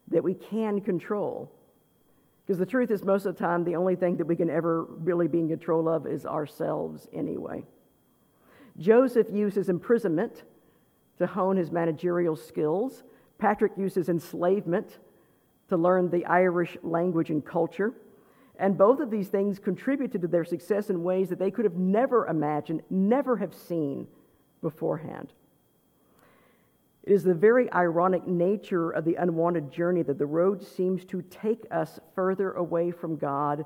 that 0.08 0.22
we 0.22 0.34
can 0.34 0.80
control. 0.80 1.50
Because 2.46 2.58
the 2.58 2.66
truth 2.66 2.90
is, 2.90 3.04
most 3.04 3.26
of 3.26 3.36
the 3.36 3.40
time, 3.40 3.64
the 3.64 3.76
only 3.76 3.96
thing 3.96 4.16
that 4.16 4.26
we 4.26 4.36
can 4.36 4.50
ever 4.50 4.84
really 4.84 5.28
be 5.28 5.38
in 5.38 5.48
control 5.48 5.88
of 5.88 6.06
is 6.06 6.26
ourselves 6.26 7.08
anyway. 7.12 7.64
Joseph 8.78 9.28
uses 9.32 9.68
imprisonment 9.68 10.44
to 11.18 11.26
hone 11.26 11.56
his 11.56 11.70
managerial 11.70 12.34
skills. 12.36 13.02
Patrick 13.38 13.72
uses 13.76 14.08
enslavement 14.08 14.98
to 15.68 15.76
learn 15.76 16.10
the 16.10 16.24
Irish 16.26 16.76
language 16.82 17.30
and 17.30 17.44
culture. 17.44 17.94
And 18.60 18.76
both 18.76 19.00
of 19.00 19.10
these 19.10 19.28
things 19.28 19.58
contributed 19.58 20.20
to 20.20 20.28
their 20.28 20.44
success 20.44 20.90
in 20.90 21.02
ways 21.02 21.30
that 21.30 21.38
they 21.38 21.50
could 21.50 21.64
have 21.64 21.78
never 21.78 22.26
imagined, 22.26 22.82
never 22.90 23.38
have 23.38 23.54
seen 23.54 24.06
beforehand. 24.60 25.32
It 27.02 27.14
is 27.14 27.24
the 27.24 27.32
very 27.32 27.72
ironic 27.72 28.26
nature 28.26 28.90
of 28.90 29.06
the 29.06 29.14
unwanted 29.14 29.72
journey 29.72 30.02
that 30.02 30.18
the 30.18 30.26
road 30.26 30.62
seems 30.62 31.06
to 31.06 31.22
take 31.22 31.66
us 31.70 31.98
further 32.14 32.52
away 32.52 32.90
from 32.90 33.16
God. 33.16 33.64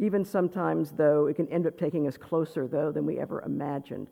Even 0.00 0.24
sometimes, 0.24 0.90
though, 0.90 1.28
it 1.28 1.36
can 1.36 1.46
end 1.46 1.68
up 1.68 1.78
taking 1.78 2.08
us 2.08 2.16
closer, 2.16 2.66
though, 2.66 2.90
than 2.90 3.06
we 3.06 3.20
ever 3.20 3.40
imagined. 3.42 4.08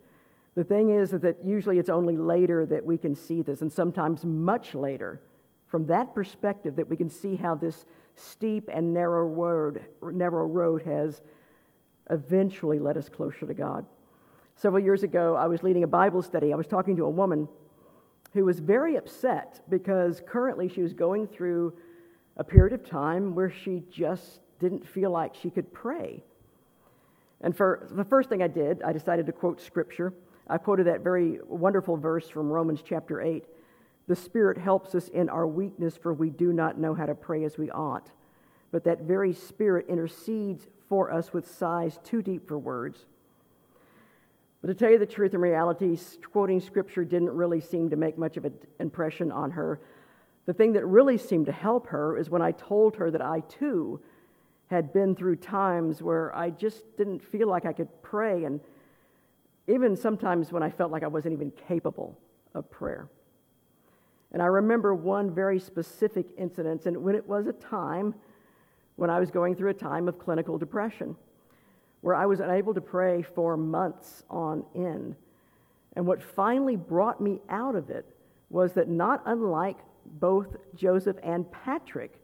The 0.54 0.62
thing 0.62 0.90
is 0.90 1.10
that 1.10 1.44
usually 1.44 1.80
it's 1.80 1.90
only 1.90 2.16
later 2.16 2.64
that 2.66 2.86
we 2.86 2.96
can 2.96 3.16
see 3.16 3.42
this, 3.42 3.60
and 3.60 3.72
sometimes 3.72 4.24
much 4.24 4.72
later, 4.72 5.20
from 5.66 5.86
that 5.86 6.14
perspective, 6.14 6.76
that 6.76 6.88
we 6.88 6.96
can 6.96 7.10
see 7.10 7.34
how 7.34 7.56
this 7.56 7.84
steep 8.16 8.68
and 8.72 8.92
narrow 8.92 9.26
road, 9.26 9.84
narrow 10.02 10.46
road 10.46 10.82
has 10.82 11.22
eventually 12.10 12.78
led 12.78 12.96
us 12.96 13.08
closer 13.08 13.46
to 13.46 13.54
God. 13.54 13.86
Several 14.56 14.82
years 14.82 15.02
ago, 15.02 15.34
I 15.34 15.46
was 15.46 15.62
leading 15.62 15.82
a 15.82 15.88
Bible 15.88 16.22
study. 16.22 16.52
I 16.52 16.56
was 16.56 16.66
talking 16.66 16.96
to 16.96 17.04
a 17.04 17.10
woman 17.10 17.48
who 18.32 18.44
was 18.44 18.60
very 18.60 18.96
upset 18.96 19.60
because 19.68 20.22
currently 20.26 20.68
she 20.68 20.82
was 20.82 20.92
going 20.92 21.26
through 21.26 21.72
a 22.36 22.44
period 22.44 22.72
of 22.72 22.88
time 22.88 23.34
where 23.34 23.50
she 23.50 23.82
just 23.90 24.40
didn't 24.58 24.86
feel 24.86 25.10
like 25.10 25.34
she 25.34 25.50
could 25.50 25.72
pray. 25.72 26.22
And 27.40 27.56
for 27.56 27.86
the 27.90 28.04
first 28.04 28.28
thing 28.28 28.42
I 28.42 28.48
did, 28.48 28.82
I 28.82 28.92
decided 28.92 29.26
to 29.26 29.32
quote 29.32 29.60
scripture. 29.60 30.14
I 30.48 30.58
quoted 30.58 30.86
that 30.86 31.00
very 31.00 31.38
wonderful 31.46 31.96
verse 31.96 32.28
from 32.28 32.48
Romans 32.48 32.82
chapter 32.84 33.20
8 33.20 33.44
the 34.06 34.16
Spirit 34.16 34.58
helps 34.58 34.94
us 34.94 35.08
in 35.08 35.28
our 35.28 35.46
weakness, 35.46 35.96
for 35.96 36.12
we 36.12 36.30
do 36.30 36.52
not 36.52 36.78
know 36.78 36.94
how 36.94 37.06
to 37.06 37.14
pray 37.14 37.44
as 37.44 37.56
we 37.56 37.70
ought. 37.70 38.10
but 38.74 38.82
that 38.82 39.02
very 39.02 39.32
Spirit 39.32 39.86
intercedes 39.88 40.66
for 40.88 41.12
us 41.12 41.32
with 41.32 41.48
sighs 41.48 42.00
too 42.02 42.20
deep 42.20 42.48
for 42.48 42.58
words. 42.58 43.06
But 44.60 44.66
to 44.66 44.74
tell 44.74 44.90
you 44.90 44.98
the 44.98 45.06
truth, 45.06 45.32
in 45.32 45.40
reality, 45.40 45.96
quoting 46.32 46.58
Scripture 46.60 47.04
didn't 47.04 47.30
really 47.30 47.60
seem 47.60 47.88
to 47.90 47.96
make 47.96 48.18
much 48.18 48.36
of 48.36 48.44
an 48.46 48.54
impression 48.80 49.30
on 49.30 49.52
her. 49.52 49.78
The 50.46 50.54
thing 50.54 50.72
that 50.72 50.84
really 50.86 51.18
seemed 51.18 51.46
to 51.46 51.52
help 51.52 51.86
her 51.86 52.18
is 52.18 52.30
when 52.30 52.42
I 52.42 52.50
told 52.50 52.96
her 52.96 53.12
that 53.12 53.22
I 53.22 53.42
too 53.42 54.00
had 54.66 54.92
been 54.92 55.14
through 55.14 55.36
times 55.36 56.02
where 56.02 56.34
I 56.34 56.50
just 56.50 56.82
didn't 56.96 57.22
feel 57.22 57.46
like 57.46 57.66
I 57.66 57.72
could 57.72 58.02
pray, 58.02 58.42
and 58.42 58.58
even 59.68 59.96
sometimes 59.96 60.50
when 60.50 60.64
I 60.64 60.70
felt 60.70 60.90
like 60.90 61.04
I 61.04 61.06
wasn't 61.06 61.34
even 61.34 61.52
capable 61.68 62.18
of 62.54 62.68
prayer. 62.72 63.06
And 64.34 64.42
I 64.42 64.46
remember 64.46 64.96
one 64.96 65.32
very 65.32 65.60
specific 65.60 66.26
incident, 66.36 66.86
and 66.86 67.04
when 67.04 67.14
it 67.14 67.24
was 67.26 67.46
a 67.46 67.52
time 67.52 68.16
when 68.96 69.08
I 69.08 69.20
was 69.20 69.30
going 69.30 69.54
through 69.54 69.70
a 69.70 69.74
time 69.74 70.08
of 70.08 70.18
clinical 70.18 70.58
depression, 70.58 71.14
where 72.00 72.16
I 72.16 72.26
was 72.26 72.40
unable 72.40 72.74
to 72.74 72.80
pray 72.80 73.22
for 73.22 73.56
months 73.56 74.24
on 74.28 74.64
end. 74.74 75.14
And 75.94 76.04
what 76.04 76.20
finally 76.20 76.74
brought 76.74 77.20
me 77.20 77.42
out 77.48 77.76
of 77.76 77.90
it 77.90 78.04
was 78.50 78.72
that 78.72 78.88
not 78.88 79.22
unlike 79.24 79.78
both 80.04 80.56
Joseph 80.74 81.16
and 81.22 81.50
Patrick, 81.52 82.18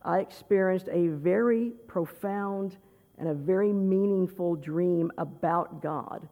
I 0.00 0.20
experienced 0.20 0.88
a 0.90 1.08
very 1.08 1.72
profound 1.86 2.78
and 3.18 3.28
a 3.28 3.34
very 3.34 3.74
meaningful 3.74 4.56
dream 4.56 5.12
about 5.18 5.82
God. 5.82 6.26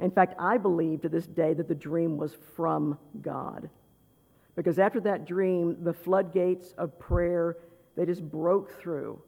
In 0.00 0.10
fact, 0.10 0.34
I 0.38 0.56
believe 0.56 1.02
to 1.02 1.10
this 1.10 1.26
day 1.26 1.52
that 1.52 1.68
the 1.68 1.74
dream 1.74 2.16
was 2.16 2.34
from 2.54 2.98
God. 3.20 3.68
Because 4.56 4.78
after 4.78 5.00
that 5.00 5.26
dream, 5.26 5.76
the 5.84 5.92
floodgates 5.92 6.72
of 6.78 6.98
prayer, 6.98 7.58
they 7.94 8.06
just 8.06 8.22
broke 8.28 8.80
through. 8.80 9.20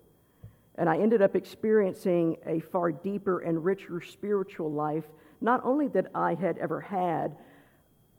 And 0.76 0.88
I 0.88 0.98
ended 0.98 1.20
up 1.22 1.36
experiencing 1.36 2.36
a 2.46 2.60
far 2.60 2.90
deeper 2.90 3.40
and 3.40 3.62
richer 3.62 4.00
spiritual 4.00 4.72
life, 4.72 5.04
not 5.40 5.60
only 5.64 5.88
that 5.88 6.06
I 6.14 6.34
had 6.34 6.56
ever 6.58 6.80
had, 6.80 7.36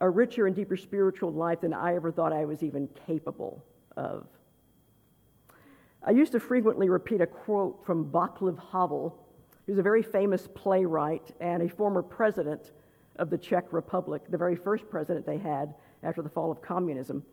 a 0.02 0.10
richer 0.10 0.46
and 0.46 0.56
deeper 0.56 0.78
spiritual 0.78 1.34
life 1.34 1.62
than 1.62 1.74
I 1.74 1.96
ever 1.96 2.12
thought 2.12 2.32
I 2.32 2.46
was 2.46 2.64
even 2.64 2.88
capable 3.08 3.66
of. 3.98 4.28
I 6.04 6.12
used 6.12 6.32
to 6.34 6.40
frequently 6.40 6.90
repeat 6.90 7.22
a 7.22 7.28
quote 7.28 7.86
from 7.86 8.06
Václav 8.12 8.58
Havel, 8.72 9.18
who's 9.66 9.78
a 9.78 9.84
very 9.84 10.04
famous 10.04 10.48
playwright 10.54 11.32
and 11.42 11.64
a 11.64 11.70
former 11.70 12.02
president 12.02 12.72
of 13.18 13.30
the 13.30 13.38
Czech 13.38 13.74
Republic, 13.74 14.22
the 14.30 14.38
very 14.38 14.56
first 14.56 14.90
president 14.90 15.26
they 15.26 15.38
had 15.38 15.74
after 16.04 16.22
the 16.22 16.30
fall 16.30 16.52
of 16.52 16.62
communism. 16.62 17.24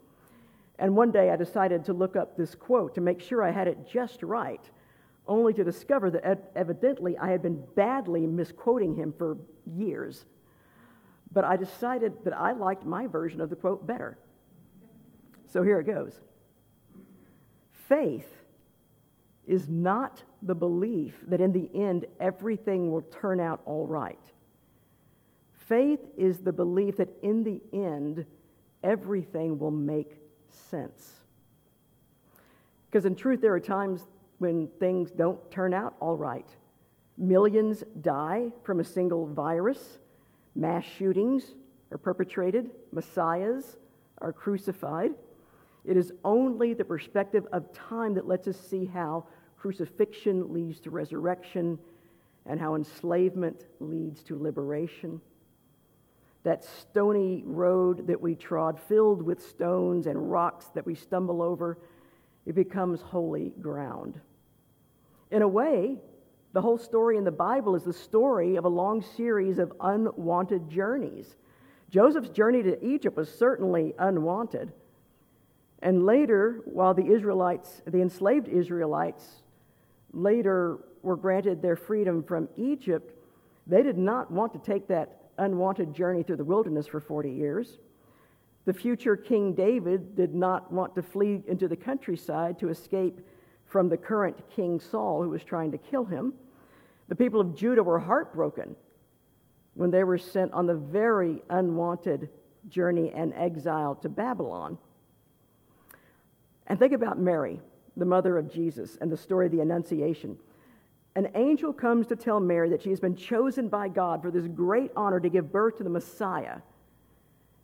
And 0.78 0.94
one 0.94 1.10
day 1.10 1.30
I 1.30 1.36
decided 1.36 1.84
to 1.86 1.92
look 1.92 2.16
up 2.16 2.36
this 2.36 2.54
quote 2.54 2.94
to 2.96 3.00
make 3.00 3.20
sure 3.20 3.42
I 3.42 3.50
had 3.50 3.68
it 3.68 3.78
just 3.90 4.22
right, 4.22 4.60
only 5.26 5.52
to 5.54 5.64
discover 5.64 6.10
that 6.10 6.50
evidently 6.54 7.16
I 7.18 7.30
had 7.30 7.42
been 7.42 7.62
badly 7.74 8.26
misquoting 8.26 8.94
him 8.94 9.14
for 9.16 9.38
years. 9.64 10.24
But 11.32 11.44
I 11.44 11.56
decided 11.56 12.12
that 12.24 12.34
I 12.34 12.52
liked 12.52 12.84
my 12.84 13.06
version 13.06 13.40
of 13.40 13.50
the 13.50 13.56
quote 13.56 13.86
better. 13.86 14.18
So 15.48 15.62
here 15.62 15.80
it 15.80 15.86
goes 15.86 16.20
Faith 17.88 18.28
is 19.46 19.68
not 19.68 20.22
the 20.42 20.54
belief 20.54 21.14
that 21.28 21.40
in 21.40 21.52
the 21.52 21.70
end 21.74 22.04
everything 22.20 22.90
will 22.90 23.02
turn 23.02 23.40
out 23.40 23.60
all 23.64 23.86
right. 23.86 24.18
Faith 25.68 26.00
is 26.16 26.38
the 26.38 26.52
belief 26.52 26.96
that 26.96 27.08
in 27.22 27.42
the 27.42 27.60
end 27.72 28.24
everything 28.82 29.58
will 29.58 29.70
make 29.70 30.18
sense. 30.48 31.12
Because 32.90 33.04
in 33.04 33.14
truth, 33.14 33.40
there 33.40 33.52
are 33.52 33.60
times 33.60 34.02
when 34.38 34.68
things 34.78 35.10
don't 35.10 35.50
turn 35.50 35.74
out 35.74 35.94
all 36.00 36.16
right. 36.16 36.48
Millions 37.18 37.82
die 38.02 38.52
from 38.62 38.80
a 38.80 38.84
single 38.84 39.26
virus, 39.26 39.98
mass 40.54 40.84
shootings 40.84 41.54
are 41.90 41.98
perpetrated, 41.98 42.70
messiahs 42.92 43.76
are 44.18 44.32
crucified. 44.32 45.12
It 45.84 45.96
is 45.96 46.12
only 46.24 46.74
the 46.74 46.84
perspective 46.84 47.46
of 47.52 47.72
time 47.72 48.14
that 48.14 48.26
lets 48.26 48.48
us 48.48 48.58
see 48.58 48.84
how 48.84 49.26
crucifixion 49.56 50.52
leads 50.52 50.80
to 50.80 50.90
resurrection 50.90 51.78
and 52.44 52.60
how 52.60 52.74
enslavement 52.74 53.66
leads 53.80 54.22
to 54.24 54.40
liberation. 54.40 55.20
That 56.46 56.64
stony 56.64 57.42
road 57.44 58.06
that 58.06 58.20
we 58.20 58.36
trod, 58.36 58.78
filled 58.78 59.20
with 59.20 59.42
stones 59.42 60.06
and 60.06 60.30
rocks 60.30 60.66
that 60.74 60.86
we 60.86 60.94
stumble 60.94 61.42
over, 61.42 61.76
it 62.46 62.54
becomes 62.54 63.00
holy 63.00 63.52
ground. 63.60 64.20
In 65.32 65.42
a 65.42 65.48
way, 65.48 65.96
the 66.52 66.60
whole 66.60 66.78
story 66.78 67.16
in 67.16 67.24
the 67.24 67.32
Bible 67.32 67.74
is 67.74 67.82
the 67.82 67.92
story 67.92 68.54
of 68.54 68.64
a 68.64 68.68
long 68.68 69.02
series 69.02 69.58
of 69.58 69.72
unwanted 69.80 70.70
journeys. 70.70 71.34
Joseph's 71.90 72.28
journey 72.28 72.62
to 72.62 72.86
Egypt 72.86 73.16
was 73.16 73.28
certainly 73.28 73.92
unwanted. 73.98 74.72
And 75.82 76.06
later, 76.06 76.60
while 76.64 76.94
the 76.94 77.08
Israelites, 77.12 77.82
the 77.88 78.00
enslaved 78.00 78.46
Israelites, 78.46 79.42
later 80.12 80.78
were 81.02 81.16
granted 81.16 81.60
their 81.60 81.74
freedom 81.74 82.22
from 82.22 82.48
Egypt, 82.56 83.12
they 83.66 83.82
did 83.82 83.98
not 83.98 84.30
want 84.30 84.52
to 84.52 84.60
take 84.60 84.86
that 84.86 85.22
unwanted 85.38 85.94
journey 85.94 86.22
through 86.22 86.36
the 86.36 86.44
wilderness 86.44 86.86
for 86.86 87.00
40 87.00 87.30
years. 87.30 87.78
The 88.64 88.74
future 88.74 89.16
King 89.16 89.54
David 89.54 90.16
did 90.16 90.34
not 90.34 90.72
want 90.72 90.94
to 90.96 91.02
flee 91.02 91.42
into 91.46 91.68
the 91.68 91.76
countryside 91.76 92.58
to 92.58 92.68
escape 92.68 93.20
from 93.66 93.88
the 93.88 93.96
current 93.96 94.36
King 94.50 94.80
Saul 94.80 95.22
who 95.22 95.30
was 95.30 95.44
trying 95.44 95.70
to 95.72 95.78
kill 95.78 96.04
him. 96.04 96.34
The 97.08 97.14
people 97.14 97.40
of 97.40 97.54
Judah 97.54 97.82
were 97.82 97.98
heartbroken 97.98 98.74
when 99.74 99.90
they 99.90 100.04
were 100.04 100.18
sent 100.18 100.52
on 100.52 100.66
the 100.66 100.74
very 100.74 101.42
unwanted 101.50 102.28
journey 102.68 103.12
and 103.14 103.32
exile 103.34 103.94
to 103.96 104.08
Babylon. 104.08 104.78
And 106.66 106.78
think 106.78 106.92
about 106.92 107.18
Mary, 107.18 107.60
the 107.96 108.04
mother 108.04 108.38
of 108.38 108.50
Jesus, 108.50 108.96
and 109.00 109.12
the 109.12 109.16
story 109.16 109.46
of 109.46 109.52
the 109.52 109.60
Annunciation. 109.60 110.36
An 111.16 111.30
angel 111.34 111.72
comes 111.72 112.06
to 112.08 112.16
tell 112.16 112.40
Mary 112.40 112.68
that 112.68 112.82
she 112.82 112.90
has 112.90 113.00
been 113.00 113.16
chosen 113.16 113.68
by 113.68 113.88
God 113.88 114.20
for 114.20 114.30
this 114.30 114.46
great 114.46 114.90
honor 114.94 115.18
to 115.18 115.30
give 115.30 115.50
birth 115.50 115.78
to 115.78 115.82
the 115.82 115.88
Messiah. 115.88 116.58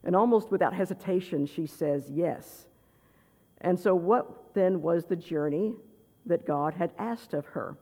And 0.04 0.16
almost 0.16 0.50
without 0.50 0.72
hesitation, 0.72 1.44
she 1.44 1.66
says 1.66 2.08
yes. 2.10 2.64
And 3.60 3.78
so, 3.78 3.94
what 3.94 4.54
then 4.54 4.80
was 4.80 5.04
the 5.04 5.16
journey 5.16 5.74
that 6.24 6.46
God 6.46 6.72
had 6.72 6.92
asked 6.98 7.34
of 7.34 7.44
her? 7.48 7.76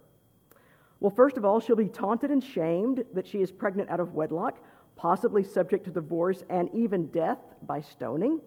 Well, 0.98 1.12
first 1.12 1.36
of 1.36 1.44
all, 1.44 1.60
she'll 1.60 1.76
be 1.76 1.86
taunted 1.86 2.32
and 2.32 2.42
shamed 2.42 3.04
that 3.14 3.28
she 3.28 3.38
is 3.38 3.52
pregnant 3.52 3.90
out 3.90 4.00
of 4.00 4.12
wedlock, 4.12 4.58
possibly 4.96 5.44
subject 5.44 5.84
to 5.84 5.92
divorce 5.92 6.42
and 6.50 6.68
even 6.74 7.06
death 7.06 7.38
by 7.62 7.80
stoning. 7.80 8.40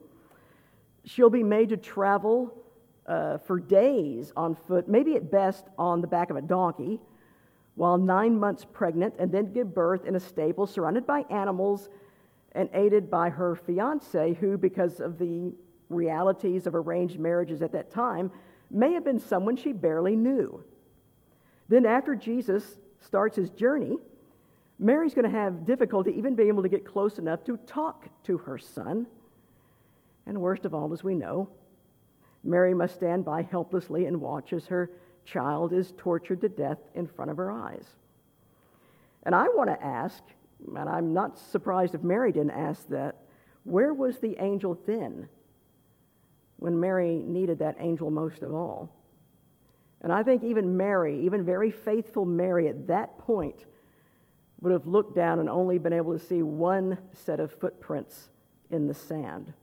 She'll 1.05 1.29
be 1.29 1.41
made 1.41 1.69
to 1.69 1.77
travel 1.77 2.53
uh, 3.07 3.37
for 3.37 3.61
days 3.61 4.33
on 4.35 4.55
foot, 4.55 4.89
maybe 4.89 5.15
at 5.15 5.31
best 5.31 5.65
on 5.77 6.01
the 6.01 6.07
back 6.07 6.29
of 6.29 6.35
a 6.35 6.41
donkey, 6.41 6.99
while 7.75 7.97
nine 7.97 8.39
months 8.39 8.65
pregnant, 8.71 9.15
and 9.19 9.31
then 9.31 9.51
give 9.51 9.73
birth 9.73 10.05
in 10.05 10.15
a 10.15 10.19
stable 10.19 10.67
surrounded 10.67 11.07
by 11.07 11.25
animals 11.29 11.89
and 12.51 12.69
aided 12.73 13.09
by 13.09 13.29
her 13.29 13.55
fiance, 13.55 14.33
who, 14.35 14.57
because 14.57 14.99
of 14.99 15.17
the 15.17 15.53
realities 15.89 16.67
of 16.67 16.75
arranged 16.75 17.19
marriages 17.19 17.61
at 17.61 17.71
that 17.71 17.91
time, 17.91 18.31
may 18.69 18.93
have 18.93 19.03
been 19.03 19.19
someone 19.19 19.55
she 19.55 19.71
barely 19.71 20.15
knew. 20.15 20.63
Then, 21.67 21.85
after 21.85 22.15
Jesus 22.15 22.77
starts 22.99 23.35
his 23.35 23.49
journey, 23.49 23.97
Mary's 24.79 25.13
going 25.13 25.29
to 25.29 25.37
have 25.37 25.65
difficulty 25.65 26.11
even 26.17 26.35
being 26.35 26.49
able 26.49 26.63
to 26.63 26.69
get 26.69 26.85
close 26.85 27.17
enough 27.17 27.43
to 27.45 27.57
talk 27.57 28.07
to 28.23 28.37
her 28.39 28.57
son. 28.57 29.07
And 30.25 30.39
worst 30.41 30.65
of 30.65 30.73
all, 30.73 30.93
as 30.93 31.03
we 31.03 31.15
know, 31.15 31.49
Mary 32.43 32.73
must 32.73 32.95
stand 32.95 33.23
by 33.23 33.41
helplessly 33.43 34.05
and 34.05 34.19
watch 34.19 34.53
as 34.53 34.67
her 34.67 34.91
child 35.25 35.73
is 35.73 35.93
tortured 35.97 36.41
to 36.41 36.49
death 36.49 36.79
in 36.95 37.07
front 37.07 37.31
of 37.31 37.37
her 37.37 37.51
eyes. 37.51 37.85
And 39.23 39.33
I 39.33 39.47
want 39.49 39.69
to 39.69 39.85
ask, 39.85 40.23
and 40.75 40.89
I'm 40.89 41.13
not 41.13 41.37
surprised 41.37 41.95
if 41.95 42.03
Mary 42.03 42.31
didn't 42.31 42.51
ask 42.51 42.87
that, 42.89 43.15
where 43.63 43.93
was 43.93 44.19
the 44.19 44.35
angel 44.39 44.77
then 44.85 45.29
when 46.57 46.79
Mary 46.79 47.23
needed 47.25 47.59
that 47.59 47.77
angel 47.79 48.11
most 48.11 48.43
of 48.43 48.53
all? 48.53 48.89
And 50.01 50.11
I 50.11 50.23
think 50.23 50.43
even 50.43 50.75
Mary, 50.75 51.21
even 51.25 51.45
very 51.45 51.71
faithful 51.71 52.25
Mary 52.25 52.67
at 52.67 52.87
that 52.87 53.17
point, 53.19 53.65
would 54.59 54.73
have 54.73 54.85
looked 54.85 55.15
down 55.15 55.39
and 55.39 55.49
only 55.49 55.77
been 55.77 55.93
able 55.93 56.17
to 56.17 56.25
see 56.25 56.41
one 56.41 56.97
set 57.13 57.39
of 57.39 57.51
footprints 57.53 58.29
in 58.69 58.87
the 58.87 58.93
sand. 58.93 59.53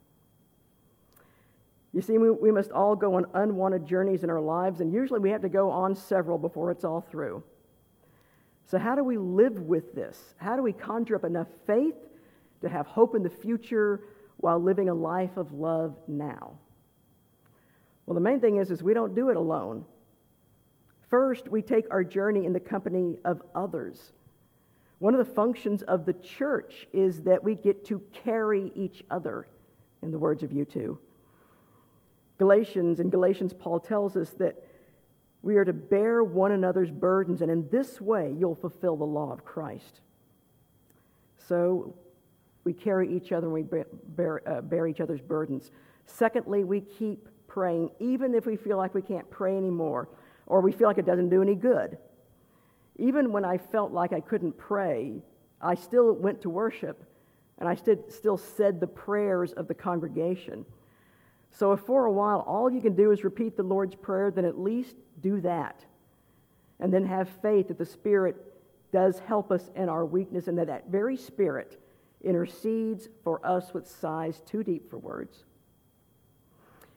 You 1.93 2.01
see, 2.01 2.19
we, 2.19 2.31
we 2.31 2.53
must 2.53 2.71
all 2.71 2.95
go 2.95 3.15
on 3.15 3.27
unwanted 3.35 3.85
journeys 3.85 4.23
in 4.23 4.31
our 4.31 4.41
lives, 4.41 4.81
and 4.81 4.93
usually 4.93 5.19
we 5.19 5.31
have 5.31 5.43
to 5.43 5.49
go 5.49 5.71
on 5.71 5.95
several 5.95 6.39
before 6.39 6.71
it's 6.71 6.85
all 6.85 7.01
through. 7.01 7.43
So, 8.67 8.79
how 8.79 8.95
do 8.95 9.03
we 9.03 9.19
live 9.19 9.59
with 9.59 9.95
this? 9.95 10.35
How 10.37 10.55
do 10.55 10.63
we 10.63 10.73
conjure 10.73 11.17
up 11.17 11.25
enough 11.25 11.49
faith 11.67 11.97
to 12.63 12.69
have 12.69 12.87
hope 12.87 13.17
in 13.17 13.23
the 13.25 13.31
future 13.31 14.05
while 14.37 14.61
living 14.61 14.89
a 14.89 14.95
life 14.95 15.37
of 15.37 15.53
love 15.53 15.97
now? 16.07 16.53
Well, 18.07 18.15
the 18.15 18.21
main 18.21 18.41
thing 18.41 18.59
is, 18.59 18.71
is 18.71 18.83
we 18.83 18.95
don't 18.95 19.15
do 19.15 19.31
it 19.31 19.37
alone. 19.37 19.85
First, 21.09 21.49
we 21.49 21.63
take 21.63 21.87
our 21.91 22.05
journey 22.05 22.47
in 22.47 22.53
the 22.53 22.61
company 22.61 23.19
of 23.25 23.43
others. 23.55 24.13
One 25.01 25.15
of 25.15 25.19
the 25.27 25.33
functions 25.33 25.83
of 25.83 26.07
the 26.07 26.13
church 26.13 26.87
is 26.93 27.23
that 27.23 27.43
we 27.43 27.57
get 27.57 27.85
to 27.87 28.01
carry 28.13 28.71
each 28.77 29.03
other, 29.11 29.49
in 30.03 30.13
the 30.13 30.19
words 30.19 30.45
of 30.45 30.51
U2. 30.51 30.97
Galatians, 32.41 33.01
in 33.01 33.11
Galatians, 33.11 33.53
Paul 33.53 33.79
tells 33.79 34.17
us 34.17 34.31
that 34.39 34.65
we 35.43 35.59
are 35.59 35.65
to 35.67 35.75
bear 35.75 36.25
one 36.25 36.53
another's 36.53 36.91
burdens, 36.91 37.43
and 37.43 37.51
in 37.51 37.69
this 37.69 38.01
way 38.01 38.35
you'll 38.37 38.55
fulfill 38.55 38.97
the 38.97 39.05
law 39.05 39.31
of 39.31 39.45
Christ. 39.45 40.01
So 41.37 41.95
we 42.65 42.73
carry 42.73 43.15
each 43.15 43.31
other 43.31 43.47
and 43.47 43.53
we 43.53 43.65
bear, 44.17 44.41
uh, 44.47 44.63
bear 44.63 44.87
each 44.87 45.03
other's 45.03 45.21
burdens. 45.21 45.71
Secondly, 46.07 46.65
we 46.65 46.81
keep 46.81 47.29
praying, 47.47 47.91
even 47.99 48.35
if 48.35 48.47
we 48.47 48.57
feel 48.57 48.79
like 48.79 48.95
we 48.95 49.03
can't 49.03 49.31
pray 49.31 49.55
anymore 49.55 50.09
or 50.47 50.63
we 50.63 50.73
feel 50.73 50.89
like 50.89 50.97
it 50.97 51.05
doesn't 51.05 51.29
do 51.29 51.43
any 51.43 51.55
good. 51.55 51.99
Even 52.97 53.33
when 53.33 53.45
I 53.45 53.59
felt 53.59 53.93
like 53.93 54.15
I 54.15 54.21
couldn't 54.21 54.57
pray, 54.57 55.23
I 55.61 55.75
still 55.75 56.15
went 56.15 56.41
to 56.41 56.49
worship 56.49 57.05
and 57.59 57.69
I 57.69 57.75
still 57.75 58.39
said 58.39 58.81
the 58.81 58.87
prayers 58.87 59.53
of 59.53 59.69
the 59.69 59.75
congregation. 59.75 60.65
So 61.51 61.73
if 61.73 61.81
for 61.81 62.07
a 62.07 62.13
while 62.13 62.41
all 62.47 62.71
you 62.71 62.81
can 62.81 62.95
do 62.95 63.11
is 63.11 63.25
repeat 63.25 63.57
the 63.57 63.63
Lord's 63.63 63.95
Prayer, 63.95 64.31
then 64.31 64.45
at 64.45 64.59
least 64.59 64.97
do 65.21 65.41
that. 65.41 65.85
And 66.79 66.93
then 66.93 67.05
have 67.05 67.29
faith 67.43 67.69
that 67.69 67.79
the 67.79 67.85
Spirit 67.85 68.37
does 68.93 69.19
help 69.21 69.53
us 69.53 69.71
in 69.77 69.89
our 69.89 70.05
weakness 70.05 70.49
and 70.49 70.59
that 70.59 70.69
that 70.69 70.89
very 70.89 71.17
Spirit 71.17 71.81
intercedes 72.23 73.09
for 73.25 73.45
us 73.47 73.73
with 73.73 73.87
sighs 73.89 74.43
too 74.47 74.63
deep 74.63 74.91
for 74.91 74.99
words. 74.99 75.45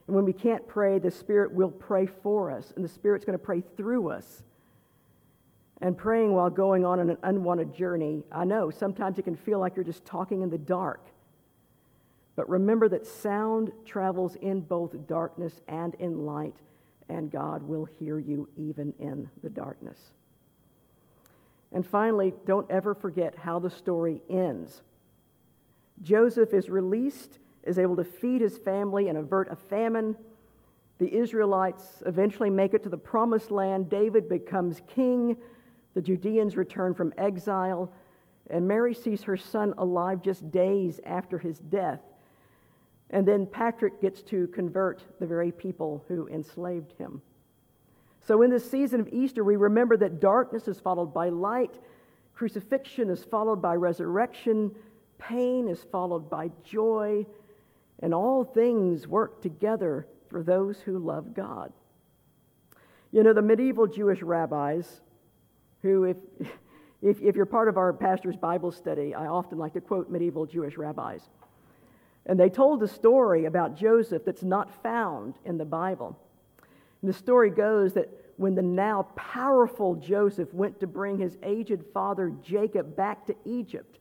And 0.08 0.16
when 0.16 0.26
we 0.26 0.34
can't 0.34 0.68
pray, 0.68 1.00
the 1.00 1.12
Spirit 1.12 1.54
will 1.54 1.72
pray 1.72 2.06
for 2.06 2.52
us, 2.52 2.74
and 2.76 2.84
the 2.84 2.90
Spirit's 2.90 3.24
going 3.24 3.38
to 3.38 3.44
pray 3.44 3.64
through 3.78 4.10
us. 4.10 4.44
And 5.82 5.98
praying 5.98 6.34
while 6.34 6.50
going 6.50 6.86
on 6.86 7.00
an 7.00 7.18
unwanted 7.24 7.74
journey, 7.74 8.24
I 8.32 8.46
know 8.46 8.70
sometimes 8.70 9.18
it 9.18 9.24
can 9.24 9.36
feel 9.36 9.60
like 9.60 9.76
you're 9.76 9.86
just 9.86 10.06
talking 10.06 10.42
in 10.42 10.50
the 10.50 10.58
dark. 10.58 11.06
But 12.36 12.50
remember 12.50 12.90
that 12.90 13.06
sound 13.06 13.72
travels 13.86 14.36
in 14.36 14.62
both 14.62 15.08
darkness 15.08 15.62
and 15.68 15.96
in 15.96 16.26
light, 16.26 16.56
and 17.10 17.32
God 17.32 17.62
will 17.64 17.86
hear 17.86 18.18
you 18.18 18.50
even 18.58 18.94
in 19.00 19.30
the 19.44 19.50
darkness. 19.50 20.00
And 21.72 21.86
finally, 21.86 22.34
don't 22.46 22.70
ever 22.70 22.94
forget 22.94 23.36
how 23.36 23.60
the 23.60 23.70
story 23.70 24.22
ends. 24.30 24.82
Joseph 26.02 26.54
is 26.54 26.70
released, 26.70 27.40
is 27.64 27.80
able 27.80 27.96
to 27.96 28.04
feed 28.04 28.42
his 28.42 28.58
family 28.58 29.10
and 29.10 29.18
avert 29.18 29.52
a 29.52 29.56
famine. 29.56 30.16
The 31.00 31.14
Israelites 31.14 32.04
eventually 32.06 32.50
make 32.50 32.74
it 32.74 32.84
to 32.84 32.90
the 32.90 32.98
promised 32.98 33.52
land. 33.52 33.90
David 33.90 34.30
becomes 34.30 34.82
king. 34.88 35.38
The 35.94 36.02
Judeans 36.02 36.58
return 36.58 36.94
from 36.94 37.14
exile. 37.18 37.92
And 38.50 38.68
Mary 38.68 38.94
sees 38.94 39.24
her 39.24 39.38
son 39.38 39.74
alive 39.78 40.22
just 40.22 40.52
days 40.52 41.00
after 41.06 41.38
his 41.40 41.60
death. 41.60 42.02
And 43.14 43.28
then 43.28 43.46
Patrick 43.46 44.02
gets 44.02 44.24
to 44.24 44.48
convert 44.48 45.04
the 45.20 45.28
very 45.28 45.52
people 45.52 46.04
who 46.08 46.28
enslaved 46.28 46.94
him. 46.94 47.22
So, 48.22 48.42
in 48.42 48.50
this 48.50 48.70
season 48.70 49.00
of 49.00 49.08
Easter, 49.14 49.44
we 49.44 49.56
remember 49.56 49.96
that 49.98 50.20
darkness 50.20 50.68
is 50.68 50.80
followed 50.80 51.14
by 51.14 51.30
light, 51.30 51.76
crucifixion 52.34 53.10
is 53.10 53.24
followed 53.24 53.62
by 53.62 53.76
resurrection, 53.76 54.72
Pain 55.20 55.70
is 55.70 55.86
followed 55.92 56.30
by 56.30 56.50
joy, 56.64 57.26
and 58.00 58.14
all 58.14 58.44
things 58.44 59.08
work 59.08 59.42
together 59.42 60.08
for 60.28 60.44
those 60.44 60.80
who 60.80 60.98
love 60.98 61.34
God. 61.34 61.72
You 63.12 63.24
know, 63.24 63.32
the 63.32 63.42
medieval 63.42 63.88
Jewish 63.88 64.22
rabbis, 64.22 65.02
who, 65.82 66.06
if, 66.06 66.18
if, 67.02 67.22
if 67.22 67.36
you're 67.36 67.46
part 67.46 67.70
of 67.70 67.78
our 67.78 67.94
pastor's 67.94 68.36
Bible 68.36 68.72
study, 68.72 69.14
I 69.14 69.28
often 69.28 69.60
like 69.60 69.74
to 69.74 69.82
quote 69.82 70.10
medieval 70.10 70.46
Jewish 70.46 70.78
rabbis. 70.78 71.30
And 72.26 72.40
they 72.40 72.50
told 72.50 72.82
a 72.82 72.88
story 72.88 73.46
about 73.46 73.76
Joseph 73.76 74.24
that's 74.26 74.44
not 74.44 74.82
found 74.82 75.36
in 75.46 75.58
the 75.58 75.66
Bible. 75.66 76.18
And 77.02 77.10
the 77.10 77.18
story 77.18 77.50
goes 77.50 77.94
that 77.94 78.10
when 78.38 78.56
the 78.56 78.62
now 78.62 79.04
powerful 79.16 79.96
Joseph 79.96 80.54
went 80.54 80.80
to 80.80 80.88
bring 80.88 81.18
his 81.18 81.38
aged 81.44 81.84
father 81.94 82.32
Jacob 82.42 82.96
back 82.96 83.26
to 83.28 83.36
Egypt, 83.46 84.00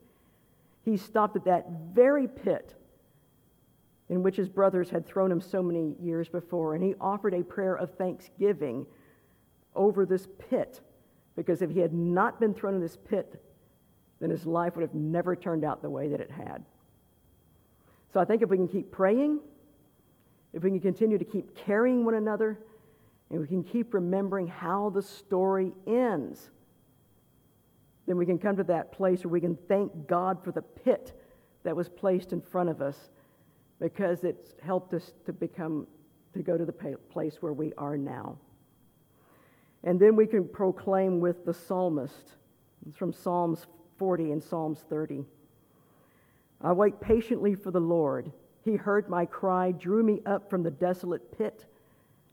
he 0.84 0.96
stopped 0.96 1.36
at 1.36 1.44
that 1.44 1.66
very 1.92 2.28
pit 2.28 2.74
in 4.08 4.22
which 4.22 4.36
his 4.36 4.48
brothers 4.48 4.90
had 4.90 5.06
thrown 5.06 5.32
him 5.32 5.40
so 5.40 5.62
many 5.62 5.94
years 6.00 6.28
before, 6.28 6.74
and 6.74 6.84
he 6.84 6.94
offered 7.00 7.34
a 7.34 7.42
prayer 7.42 7.74
of 7.74 7.94
thanksgiving 7.94 8.86
over 9.74 10.04
this 10.04 10.28
pit, 10.50 10.80
because 11.34 11.62
if 11.62 11.70
he 11.70 11.80
had 11.80 11.94
not 11.94 12.38
been 12.38 12.52
thrown 12.52 12.74
in 12.74 12.80
this 12.80 12.98
pit, 13.08 13.42
then 14.20 14.28
his 14.28 14.44
life 14.44 14.76
would 14.76 14.82
have 14.82 14.94
never 14.94 15.34
turned 15.34 15.64
out 15.64 15.82
the 15.82 15.90
way 15.90 16.08
that 16.08 16.20
it 16.20 16.30
had. 16.30 16.64
So 18.12 18.20
I 18.20 18.24
think 18.24 18.42
if 18.42 18.48
we 18.48 18.56
can 18.56 18.68
keep 18.68 18.90
praying, 18.90 19.40
if 20.52 20.62
we 20.62 20.70
can 20.70 20.80
continue 20.80 21.18
to 21.18 21.24
keep 21.24 21.56
carrying 21.56 22.04
one 22.04 22.14
another, 22.14 22.58
and 23.30 23.40
we 23.40 23.46
can 23.46 23.64
keep 23.64 23.94
remembering 23.94 24.46
how 24.46 24.90
the 24.90 25.00
story 25.00 25.72
ends, 25.86 26.50
then 28.06 28.16
we 28.18 28.26
can 28.26 28.38
come 28.38 28.56
to 28.56 28.64
that 28.64 28.92
place 28.92 29.24
where 29.24 29.32
we 29.32 29.40
can 29.40 29.56
thank 29.68 30.06
God 30.06 30.44
for 30.44 30.52
the 30.52 30.60
pit 30.60 31.18
that 31.64 31.74
was 31.74 31.88
placed 31.88 32.32
in 32.32 32.42
front 32.42 32.68
of 32.68 32.82
us 32.82 33.10
because 33.80 34.24
it's 34.24 34.54
helped 34.62 34.92
us 34.92 35.12
to 35.24 35.32
become, 35.32 35.86
to 36.34 36.42
go 36.42 36.58
to 36.58 36.64
the 36.64 36.96
place 37.10 37.36
where 37.40 37.52
we 37.52 37.72
are 37.78 37.96
now. 37.96 38.36
And 39.84 39.98
then 39.98 40.14
we 40.14 40.26
can 40.26 40.46
proclaim 40.46 41.20
with 41.20 41.44
the 41.44 41.54
psalmist. 41.54 42.36
It's 42.86 42.96
from 42.96 43.12
Psalms 43.12 43.66
40 43.98 44.32
and 44.32 44.42
Psalms 44.42 44.84
30. 44.88 45.24
I 46.62 46.72
wait 46.72 47.00
patiently 47.00 47.54
for 47.54 47.70
the 47.70 47.80
Lord. 47.80 48.32
He 48.64 48.76
heard 48.76 49.08
my 49.08 49.26
cry, 49.26 49.72
drew 49.72 50.02
me 50.02 50.20
up 50.24 50.48
from 50.48 50.62
the 50.62 50.70
desolate 50.70 51.36
pit, 51.36 51.66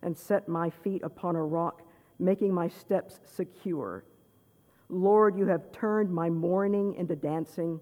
and 0.02 0.16
set 0.16 0.48
my 0.48 0.70
feet 0.70 1.02
upon 1.04 1.36
a 1.36 1.44
rock, 1.44 1.82
making 2.20 2.54
my 2.54 2.68
steps 2.68 3.20
secure. 3.26 4.04
Lord, 4.90 5.38
you 5.38 5.48
have 5.48 5.72
turned 5.72 6.12
my 6.12 6.30
mourning 6.30 6.96
into 6.96 7.16
dancing. 7.16 7.80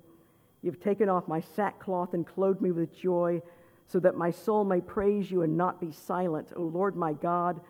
You've 0.62 0.80
taken 0.80 1.10
off 1.10 1.28
my 1.28 1.42
sackcloth 1.42 2.14
and 2.14 2.26
clothed 2.26 2.62
me 2.62 2.72
with 2.72 2.96
joy, 2.96 3.42
so 3.88 4.00
that 4.00 4.16
my 4.16 4.32
soul 4.32 4.64
may 4.66 4.82
praise 4.82 5.32
you 5.32 5.44
and 5.44 5.56
not 5.56 5.80
be 5.80 5.92
silent. 5.92 6.52
O 6.56 6.64
Lord 6.64 6.96
my 6.96 7.14
God, 7.14 7.62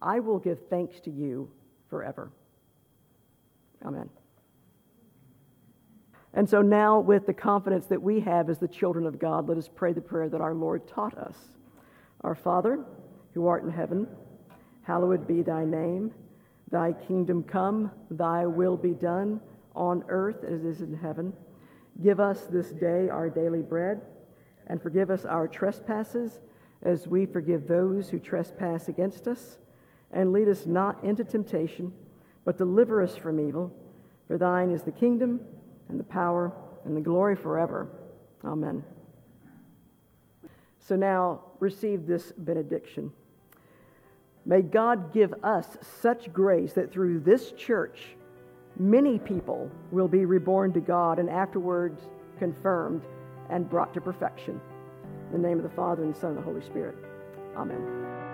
I 0.00 0.20
will 0.20 0.38
give 0.38 0.58
thanks 0.68 1.00
to 1.00 1.10
you 1.10 1.50
forever. 1.88 2.30
Amen. 3.84 4.08
And 6.34 6.48
so 6.48 6.62
now, 6.62 7.00
with 7.00 7.26
the 7.26 7.32
confidence 7.32 7.86
that 7.86 8.02
we 8.02 8.20
have 8.20 8.50
as 8.50 8.58
the 8.58 8.68
children 8.68 9.06
of 9.06 9.18
God, 9.18 9.48
let 9.48 9.58
us 9.58 9.68
pray 9.74 9.92
the 9.92 10.00
prayer 10.00 10.28
that 10.28 10.40
our 10.40 10.54
Lord 10.54 10.86
taught 10.86 11.16
us. 11.16 11.36
Our 12.22 12.34
Father, 12.34 12.84
who 13.34 13.46
art 13.46 13.64
in 13.64 13.70
heaven, 13.70 14.06
hallowed 14.82 15.26
be 15.26 15.42
thy 15.42 15.64
name. 15.64 16.12
Thy 16.70 16.92
kingdom 16.92 17.42
come, 17.42 17.90
thy 18.10 18.44
will 18.44 18.76
be 18.76 18.92
done 18.92 19.40
on 19.74 20.04
earth 20.08 20.44
as 20.44 20.64
it 20.64 20.68
is 20.68 20.80
in 20.82 20.94
heaven. 20.94 21.32
Give 22.02 22.20
us 22.20 22.42
this 22.42 22.70
day 22.70 23.08
our 23.08 23.30
daily 23.30 23.62
bread, 23.62 24.02
and 24.66 24.82
forgive 24.82 25.10
us 25.10 25.24
our 25.24 25.48
trespasses 25.48 26.40
as 26.82 27.08
we 27.08 27.26
forgive 27.26 27.66
those 27.66 28.10
who 28.10 28.18
trespass 28.18 28.88
against 28.88 29.26
us. 29.26 29.58
And 30.12 30.32
lead 30.32 30.48
us 30.48 30.66
not 30.66 31.02
into 31.02 31.24
temptation, 31.24 31.92
but 32.44 32.58
deliver 32.58 33.02
us 33.02 33.16
from 33.16 33.40
evil. 33.40 33.72
For 34.26 34.38
thine 34.38 34.70
is 34.70 34.82
the 34.82 34.92
kingdom, 34.92 35.40
and 35.88 35.98
the 35.98 36.04
power, 36.04 36.52
and 36.84 36.96
the 36.96 37.00
glory 37.00 37.36
forever. 37.36 37.88
Amen. 38.44 38.82
So 40.80 40.96
now 40.96 41.40
receive 41.60 42.06
this 42.06 42.32
benediction. 42.32 43.12
May 44.46 44.62
God 44.62 45.12
give 45.12 45.34
us 45.44 45.76
such 46.00 46.32
grace 46.32 46.72
that 46.72 46.90
through 46.90 47.20
this 47.20 47.52
church, 47.52 48.16
many 48.78 49.18
people 49.18 49.70
will 49.90 50.08
be 50.08 50.24
reborn 50.24 50.72
to 50.72 50.80
God 50.80 51.18
and 51.18 51.28
afterwards 51.28 52.00
confirmed 52.38 53.02
and 53.50 53.68
brought 53.68 53.92
to 53.94 54.00
perfection. 54.00 54.60
In 55.32 55.42
the 55.42 55.48
name 55.48 55.58
of 55.58 55.64
the 55.64 55.76
Father, 55.76 56.02
and 56.02 56.14
the 56.14 56.18
Son, 56.18 56.30
and 56.30 56.38
the 56.38 56.42
Holy 56.42 56.62
Spirit. 56.62 56.96
Amen. 57.56 58.27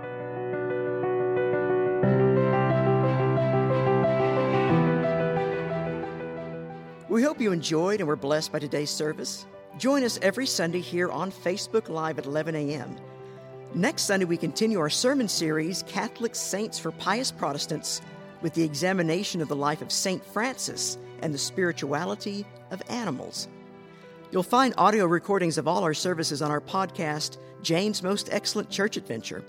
We 7.15 7.23
hope 7.23 7.41
you 7.41 7.53
enjoyed 7.53 8.01
and 8.01 8.09
were 8.09 8.17
blessed 8.17 8.51
by 8.51 8.59
today's 8.59 8.91
service. 8.91 9.47
Join 9.79 10.03
us 10.03 10.19
every 10.21 10.47
Sunday 10.47 10.81
here 10.81 11.13
on 11.13 11.31
Facebook 11.31 11.89
Live 11.89 12.19
at 12.19 12.27
11 12.27 12.57
a.m. 12.57 12.97
Next 13.73 14.03
Sunday, 14.03 14.25
we 14.25 14.37
continue 14.37 14.81
our 14.81 14.91
sermon 14.91 15.29
series, 15.29 15.85
Catholic 15.85 16.35
Saints 16.35 16.77
for 16.77 16.91
Pious 16.91 17.31
Protestants, 17.31 18.01
with 18.43 18.53
the 18.55 18.65
examination 18.65 19.41
of 19.41 19.47
the 19.47 19.55
life 19.55 19.81
of 19.81 19.93
St. 19.93 20.27
Francis 20.27 20.99
and 21.23 21.33
the 21.33 21.39
spirituality 21.39 22.45
of 22.73 22.83
animals. 22.89 23.47
You'll 24.33 24.43
find 24.43 24.75
audio 24.77 25.07
recordings 25.07 25.57
of 25.57 25.69
all 25.69 25.85
our 25.85 25.95
services 25.95 26.43
on 26.43 26.51
our 26.51 26.61
podcast, 26.61 27.39
Jane's 27.63 28.03
Most 28.03 28.29
Excellent 28.33 28.71
Church 28.71 28.97
Adventure. 28.97 29.45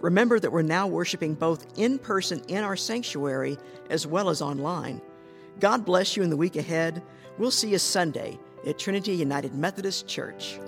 Remember 0.00 0.38
that 0.38 0.52
we're 0.52 0.62
now 0.62 0.86
worshiping 0.86 1.34
both 1.34 1.66
in 1.76 1.98
person 1.98 2.42
in 2.46 2.62
our 2.62 2.76
sanctuary 2.76 3.58
as 3.90 4.06
well 4.06 4.30
as 4.30 4.40
online. 4.40 5.02
God 5.60 5.84
bless 5.84 6.16
you 6.16 6.22
in 6.22 6.30
the 6.30 6.36
week 6.36 6.56
ahead. 6.56 7.02
We'll 7.38 7.50
see 7.50 7.70
you 7.70 7.78
Sunday 7.78 8.38
at 8.66 8.78
Trinity 8.78 9.12
United 9.12 9.54
Methodist 9.54 10.06
Church. 10.06 10.58